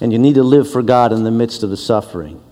and 0.00 0.12
you 0.12 0.18
need 0.18 0.34
to 0.34 0.42
live 0.42 0.70
for 0.70 0.82
God 0.82 1.12
in 1.12 1.24
the 1.24 1.30
midst 1.30 1.62
of 1.62 1.70
the 1.70 1.76
suffering. 1.76 2.42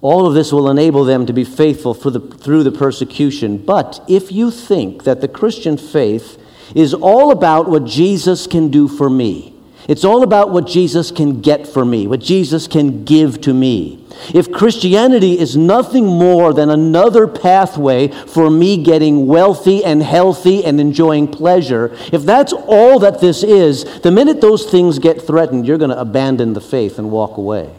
All 0.00 0.26
of 0.26 0.34
this 0.34 0.52
will 0.52 0.68
enable 0.68 1.04
them 1.04 1.26
to 1.26 1.32
be 1.32 1.44
faithful 1.44 1.94
the, 2.10 2.20
through 2.20 2.64
the 2.64 2.72
persecution. 2.72 3.58
But 3.58 4.04
if 4.08 4.32
you 4.32 4.50
think 4.50 5.04
that 5.04 5.20
the 5.20 5.28
Christian 5.28 5.76
faith 5.76 6.38
is 6.74 6.92
all 6.92 7.30
about 7.30 7.68
what 7.68 7.84
Jesus 7.84 8.46
can 8.46 8.68
do 8.68 8.88
for 8.88 9.08
me, 9.08 9.51
it's 9.88 10.04
all 10.04 10.22
about 10.22 10.50
what 10.50 10.66
Jesus 10.66 11.10
can 11.10 11.40
get 11.40 11.66
for 11.66 11.84
me, 11.84 12.06
what 12.06 12.20
Jesus 12.20 12.66
can 12.66 13.04
give 13.04 13.40
to 13.42 13.52
me. 13.52 14.04
If 14.32 14.52
Christianity 14.52 15.38
is 15.38 15.56
nothing 15.56 16.06
more 16.06 16.52
than 16.52 16.70
another 16.70 17.26
pathway 17.26 18.08
for 18.08 18.50
me 18.50 18.82
getting 18.82 19.26
wealthy 19.26 19.84
and 19.84 20.02
healthy 20.02 20.64
and 20.64 20.80
enjoying 20.80 21.28
pleasure, 21.28 21.96
if 22.12 22.22
that's 22.22 22.52
all 22.52 22.98
that 23.00 23.20
this 23.20 23.42
is, 23.42 24.00
the 24.00 24.12
minute 24.12 24.40
those 24.40 24.70
things 24.70 24.98
get 24.98 25.20
threatened, 25.20 25.66
you're 25.66 25.78
going 25.78 25.90
to 25.90 26.00
abandon 26.00 26.52
the 26.52 26.60
faith 26.60 26.98
and 26.98 27.10
walk 27.10 27.36
away. 27.36 27.74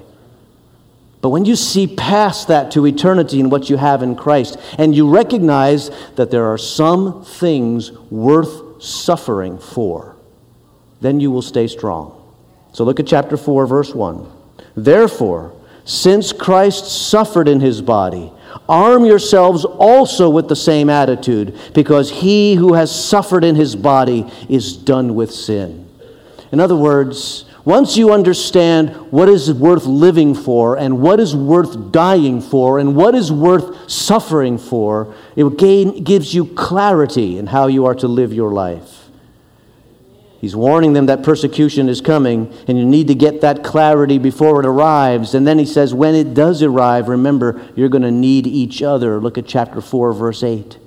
But 1.21 1.29
when 1.29 1.45
you 1.45 1.55
see 1.55 1.87
past 1.87 2.49
that 2.49 2.71
to 2.71 2.85
eternity 2.85 3.39
and 3.39 3.49
what 3.49 3.69
you 3.69 3.77
have 3.77 4.03
in 4.03 4.17
Christ, 4.17 4.57
and 4.77 4.93
you 4.93 5.09
recognize 5.09 5.89
that 6.15 6.31
there 6.31 6.45
are 6.47 6.57
some 6.57 7.23
things 7.23 7.93
worth 8.11 8.83
suffering 8.83 9.57
for, 9.57 10.12
then 11.03 11.19
you 11.19 11.29
will 11.29 11.41
stay 11.41 11.67
strong. 11.67 12.19
So 12.71 12.83
look 12.83 12.99
at 12.99 13.05
chapter 13.05 13.37
4, 13.37 13.67
verse 13.67 13.93
1. 13.93 14.25
Therefore, 14.75 15.53
since 15.85 16.31
Christ 16.31 17.09
suffered 17.09 17.47
in 17.47 17.59
his 17.59 17.81
body, 17.81 18.31
arm 18.69 19.05
yourselves 19.05 19.65
also 19.65 20.29
with 20.29 20.47
the 20.47 20.55
same 20.55 20.89
attitude, 20.89 21.59
because 21.73 22.09
he 22.09 22.55
who 22.55 22.73
has 22.73 22.89
suffered 22.93 23.43
in 23.43 23.55
his 23.55 23.75
body 23.75 24.25
is 24.47 24.77
done 24.77 25.13
with 25.13 25.31
sin. 25.31 25.87
In 26.51 26.59
other 26.59 26.75
words, 26.75 27.45
once 27.65 27.97
you 27.97 28.11
understand 28.11 28.89
what 29.11 29.29
is 29.29 29.51
worth 29.51 29.85
living 29.85 30.35
for 30.35 30.77
and 30.77 31.01
what 31.01 31.19
is 31.19 31.35
worth 31.35 31.91
dying 31.91 32.41
for 32.41 32.79
and 32.79 32.95
what 32.95 33.15
is 33.15 33.31
worth 33.31 33.89
suffering 33.89 34.57
for, 34.57 35.13
it 35.35 35.57
gain, 35.57 36.03
gives 36.03 36.33
you 36.33 36.45
clarity 36.45 37.37
in 37.37 37.47
how 37.47 37.67
you 37.67 37.85
are 37.85 37.95
to 37.95 38.07
live 38.07 38.33
your 38.33 38.51
life. 38.51 39.02
He's 40.43 40.57
warning 40.57 40.91
them 40.91 41.05
that 41.05 41.23
persecution 41.23 41.87
is 41.87 42.01
coming, 42.01 42.53
and 42.67 42.77
you 42.77 42.83
need 42.83 43.07
to 43.07 43.15
get 43.15 43.39
that 43.39 43.63
clarity 43.63 44.17
before 44.17 44.59
it 44.59 44.65
arrives. 44.65 45.33
And 45.33 45.47
then 45.47 45.57
he 45.57 45.65
says, 45.65 45.93
when 45.93 46.15
it 46.15 46.33
does 46.33 46.61
arrive, 46.61 47.07
remember, 47.07 47.65
you're 47.77 47.87
going 47.87 48.01
to 48.01 48.11
need 48.11 48.45
each 48.45 48.81
other. 48.81 49.21
Look 49.21 49.37
at 49.37 49.45
chapter 49.45 49.79
4, 49.79 50.11
verse 50.11 50.43
8. 50.43 50.77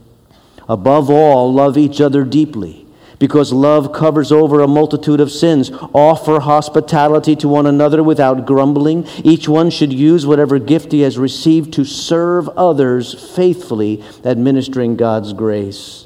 Above 0.69 1.09
all, 1.09 1.51
love 1.51 1.79
each 1.79 2.03
other 2.03 2.23
deeply 2.23 2.87
because 3.19 3.51
love 3.51 3.95
covers 3.95 4.31
over 4.31 4.61
a 4.61 4.69
multitude 4.69 5.21
of 5.21 5.31
sins. 5.31 5.71
Offer 5.95 6.40
hospitality 6.40 7.35
to 7.37 7.49
one 7.49 7.64
another 7.64 8.03
without 8.03 8.45
grumbling. 8.45 9.07
Each 9.25 9.49
one 9.49 9.71
should 9.71 9.90
use 9.90 10.27
whatever 10.27 10.59
gift 10.59 10.92
he 10.92 11.01
has 11.01 11.16
received 11.16 11.73
to 11.73 11.85
serve 11.87 12.47
others 12.51 13.35
faithfully, 13.35 14.05
administering 14.23 14.97
God's 14.97 15.33
grace. 15.33 16.06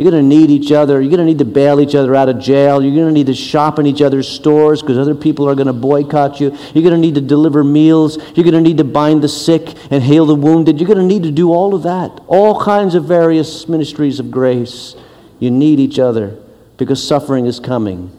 You're 0.00 0.10
going 0.10 0.30
to 0.30 0.34
need 0.34 0.48
each 0.48 0.72
other. 0.72 0.98
You're 0.98 1.10
going 1.10 1.18
to 1.18 1.26
need 1.26 1.40
to 1.40 1.44
bail 1.44 1.78
each 1.78 1.94
other 1.94 2.14
out 2.14 2.30
of 2.30 2.38
jail. 2.38 2.82
You're 2.82 2.94
going 2.94 3.08
to 3.08 3.12
need 3.12 3.26
to 3.26 3.34
shop 3.34 3.78
in 3.78 3.84
each 3.84 4.00
other's 4.00 4.26
stores 4.26 4.80
because 4.80 4.96
other 4.96 5.14
people 5.14 5.46
are 5.46 5.54
going 5.54 5.66
to 5.66 5.74
boycott 5.74 6.40
you. 6.40 6.56
You're 6.72 6.82
going 6.82 6.94
to 6.94 6.98
need 6.98 7.16
to 7.16 7.20
deliver 7.20 7.62
meals. 7.62 8.16
You're 8.34 8.44
going 8.44 8.54
to 8.54 8.62
need 8.62 8.78
to 8.78 8.84
bind 8.84 9.22
the 9.22 9.28
sick 9.28 9.76
and 9.90 10.02
heal 10.02 10.24
the 10.24 10.34
wounded. 10.34 10.80
You're 10.80 10.86
going 10.86 11.00
to 11.00 11.04
need 11.04 11.24
to 11.24 11.30
do 11.30 11.52
all 11.52 11.74
of 11.74 11.82
that. 11.82 12.18
All 12.28 12.64
kinds 12.64 12.94
of 12.94 13.04
various 13.04 13.68
ministries 13.68 14.18
of 14.18 14.30
grace. 14.30 14.96
You 15.38 15.50
need 15.50 15.78
each 15.78 15.98
other 15.98 16.38
because 16.78 17.06
suffering 17.06 17.44
is 17.44 17.60
coming. 17.60 18.10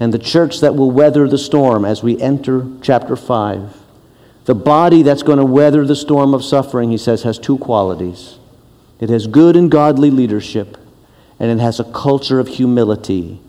And 0.00 0.12
the 0.12 0.18
church 0.18 0.58
that 0.58 0.74
will 0.74 0.90
weather 0.90 1.28
the 1.28 1.38
storm 1.38 1.84
as 1.84 2.02
we 2.02 2.20
enter 2.20 2.66
chapter 2.82 3.14
5. 3.14 3.76
The 4.46 4.56
body 4.56 5.04
that's 5.04 5.22
going 5.22 5.38
to 5.38 5.44
weather 5.44 5.86
the 5.86 5.94
storm 5.94 6.34
of 6.34 6.42
suffering, 6.42 6.90
he 6.90 6.98
says, 6.98 7.22
has 7.22 7.38
two 7.38 7.58
qualities 7.58 8.38
it 8.98 9.08
has 9.08 9.28
good 9.28 9.54
and 9.54 9.70
godly 9.70 10.10
leadership, 10.10 10.76
and 11.38 11.50
it 11.50 11.62
has 11.62 11.80
a 11.80 11.84
culture 11.84 12.40
of 12.40 12.48
humility. 12.48 13.40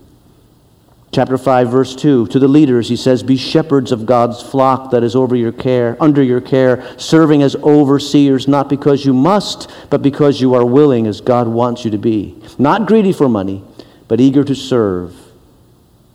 Chapter 1.12 1.39
5, 1.39 1.71
verse 1.71 1.95
2. 1.95 2.28
To 2.28 2.39
the 2.39 2.47
leaders, 2.47 2.88
he 2.88 2.95
says, 2.95 3.23
Be 3.23 3.36
shepherds 3.36 3.91
of 3.91 4.06
God's 4.06 4.43
flock 4.43 4.91
that 4.91 5.04
is 5.04 5.15
over 5.15 5.36
your 5.36 5.52
care, 5.52 5.97
under 5.99 6.21
your 6.21 6.41
care, 6.41 6.88
serving 6.99 7.41
as 7.41 7.56
overseers, 7.56 8.47
not 8.47 8.69
because 8.69 9.06
you 9.06 9.13
must, 9.13 9.71
but 9.89 10.04
because 10.04 10.39
you 10.39 10.54
are 10.54 10.65
willing, 10.65 11.08
as 11.08 11.19
God 11.19 11.47
wants 11.47 11.84
you 11.84 11.89
to 11.91 11.97
be. 11.97 12.39
Not 12.60 12.86
greedy 12.86 13.12
for 13.12 13.28
money, 13.28 13.63
but 14.08 14.21
eager 14.21 14.43
to 14.43 14.54
serve. 14.54 15.15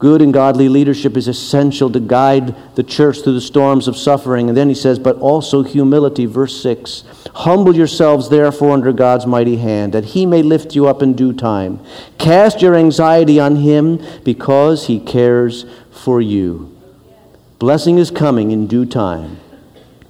Good 0.05 0.21
and 0.21 0.35
godly 0.35 0.69
leadership 0.69 1.17
is 1.17 1.29
essential 1.29 1.91
to 1.91 1.99
guide 1.99 2.55
the 2.75 2.83
church 2.83 3.23
through 3.23 3.33
the 3.33 3.41
storms 3.41 3.89
of 3.89 3.97
suffering. 3.97 4.51
And 4.51 4.55
then 4.55 4.69
he 4.69 4.75
says, 4.75 4.99
but 4.99 5.17
also 5.17 5.63
humility. 5.63 6.27
Verse 6.27 6.63
6 6.63 7.05
Humble 7.37 7.75
yourselves, 7.75 8.29
therefore, 8.29 8.73
under 8.73 8.93
God's 8.93 9.25
mighty 9.25 9.57
hand, 9.57 9.95
that 9.95 10.05
he 10.05 10.27
may 10.27 10.43
lift 10.43 10.75
you 10.75 10.87
up 10.87 11.01
in 11.01 11.15
due 11.15 11.33
time. 11.33 11.81
Cast 12.19 12.61
your 12.61 12.75
anxiety 12.75 13.41
on 13.41 13.57
him 13.57 13.99
because 14.25 14.89
he 14.89 15.01
cares 15.01 15.65
for 15.91 16.21
you. 16.21 16.79
Blessing 17.59 17.97
is 17.97 18.11
coming 18.11 18.51
in 18.51 18.67
due 18.67 18.85
time. 18.85 19.41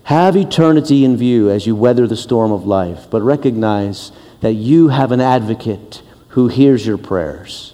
Have 0.02 0.36
eternity 0.36 1.04
in 1.04 1.16
view 1.16 1.48
as 1.50 1.68
you 1.68 1.76
weather 1.76 2.08
the 2.08 2.16
storm 2.16 2.50
of 2.50 2.66
life, 2.66 3.06
but 3.08 3.22
recognize 3.22 4.10
that 4.40 4.54
you 4.54 4.88
have 4.88 5.12
an 5.12 5.20
advocate 5.20 6.02
who 6.30 6.48
hears 6.48 6.84
your 6.84 6.98
prayers. 6.98 7.73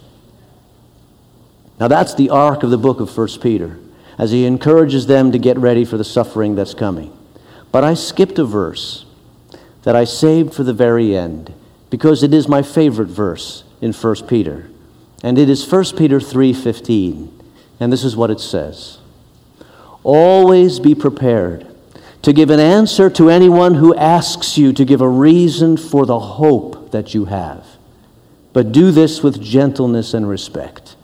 Now, 1.81 1.87
that's 1.87 2.13
the 2.13 2.29
arc 2.29 2.61
of 2.61 2.69
the 2.69 2.77
book 2.77 2.99
of 2.99 3.17
1 3.17 3.27
Peter, 3.41 3.79
as 4.19 4.29
he 4.29 4.45
encourages 4.45 5.07
them 5.07 5.31
to 5.31 5.39
get 5.39 5.57
ready 5.57 5.83
for 5.83 5.97
the 5.97 6.03
suffering 6.03 6.53
that's 6.53 6.75
coming. 6.75 7.11
But 7.71 7.83
I 7.83 7.95
skipped 7.95 8.37
a 8.37 8.45
verse 8.45 9.07
that 9.81 9.95
I 9.95 10.03
saved 10.03 10.53
for 10.53 10.61
the 10.63 10.75
very 10.75 11.17
end 11.17 11.51
because 11.89 12.21
it 12.21 12.35
is 12.35 12.47
my 12.47 12.61
favorite 12.61 13.07
verse 13.07 13.63
in 13.81 13.93
1 13.93 14.27
Peter. 14.27 14.69
And 15.23 15.39
it 15.39 15.49
is 15.49 15.65
1 15.65 15.97
Peter 15.97 16.19
3:15. 16.19 17.29
And 17.79 17.91
this 17.91 18.03
is 18.03 18.15
what 18.15 18.29
it 18.29 18.39
says. 18.39 18.99
Always 20.03 20.79
be 20.79 20.93
prepared 20.93 21.65
to 22.21 22.31
give 22.31 22.51
an 22.51 22.59
answer 22.59 23.09
to 23.09 23.31
anyone 23.31 23.73
who 23.73 23.95
asks 23.95 24.55
you 24.55 24.71
to 24.71 24.85
give 24.85 25.01
a 25.01 25.09
reason 25.09 25.77
for 25.77 26.05
the 26.05 26.19
hope 26.19 26.91
that 26.91 27.15
you 27.15 27.25
have. 27.25 27.65
But 28.53 28.71
do 28.71 28.91
this 28.91 29.23
with 29.23 29.41
gentleness 29.41 30.13
and 30.13 30.29
respect 30.29 30.95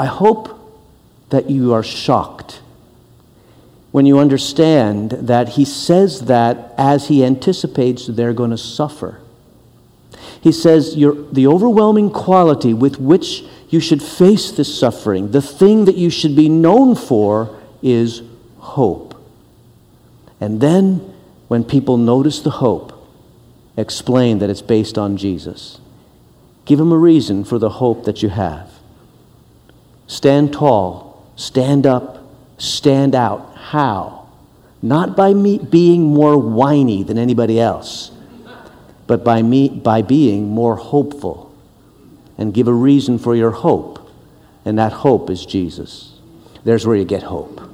I 0.00 0.06
hope 0.06 0.58
that 1.28 1.50
you 1.50 1.74
are 1.74 1.82
shocked 1.82 2.62
when 3.90 4.06
you 4.06 4.18
understand 4.18 5.10
that 5.10 5.50
he 5.50 5.66
says 5.66 6.22
that 6.22 6.72
as 6.78 7.08
he 7.08 7.22
anticipates 7.22 8.06
they're 8.06 8.32
going 8.32 8.50
to 8.50 8.56
suffer. 8.56 9.20
He 10.40 10.52
says 10.52 10.94
the 10.94 11.46
overwhelming 11.46 12.10
quality 12.10 12.72
with 12.72 12.98
which 12.98 13.44
you 13.68 13.78
should 13.78 14.02
face 14.02 14.50
this 14.50 14.74
suffering, 14.74 15.32
the 15.32 15.42
thing 15.42 15.84
that 15.84 15.96
you 15.96 16.08
should 16.08 16.34
be 16.34 16.48
known 16.48 16.94
for, 16.94 17.60
is 17.82 18.22
hope. 18.56 19.22
And 20.40 20.62
then, 20.62 21.12
when 21.48 21.62
people 21.62 21.98
notice 21.98 22.40
the 22.40 22.52
hope, 22.52 23.06
explain 23.76 24.38
that 24.38 24.48
it's 24.48 24.62
based 24.62 24.96
on 24.96 25.18
Jesus. 25.18 25.78
Give 26.64 26.78
them 26.78 26.90
a 26.90 26.96
reason 26.96 27.44
for 27.44 27.58
the 27.58 27.68
hope 27.68 28.06
that 28.06 28.22
you 28.22 28.30
have. 28.30 28.79
Stand 30.10 30.52
tall, 30.52 31.24
stand 31.36 31.86
up, 31.86 32.18
stand 32.58 33.14
out. 33.14 33.54
How? 33.54 34.26
Not 34.82 35.16
by 35.16 35.32
me 35.32 35.58
being 35.58 36.02
more 36.02 36.36
whiny 36.36 37.04
than 37.04 37.16
anybody 37.16 37.60
else, 37.60 38.10
but 39.06 39.22
by, 39.22 39.40
me, 39.42 39.68
by 39.68 40.02
being 40.02 40.48
more 40.48 40.74
hopeful. 40.74 41.54
And 42.36 42.52
give 42.52 42.66
a 42.66 42.72
reason 42.72 43.20
for 43.20 43.36
your 43.36 43.52
hope, 43.52 44.10
and 44.64 44.76
that 44.80 44.90
hope 44.90 45.30
is 45.30 45.46
Jesus. 45.46 46.12
There's 46.64 46.84
where 46.84 46.96
you 46.96 47.04
get 47.04 47.22
hope. 47.22 47.69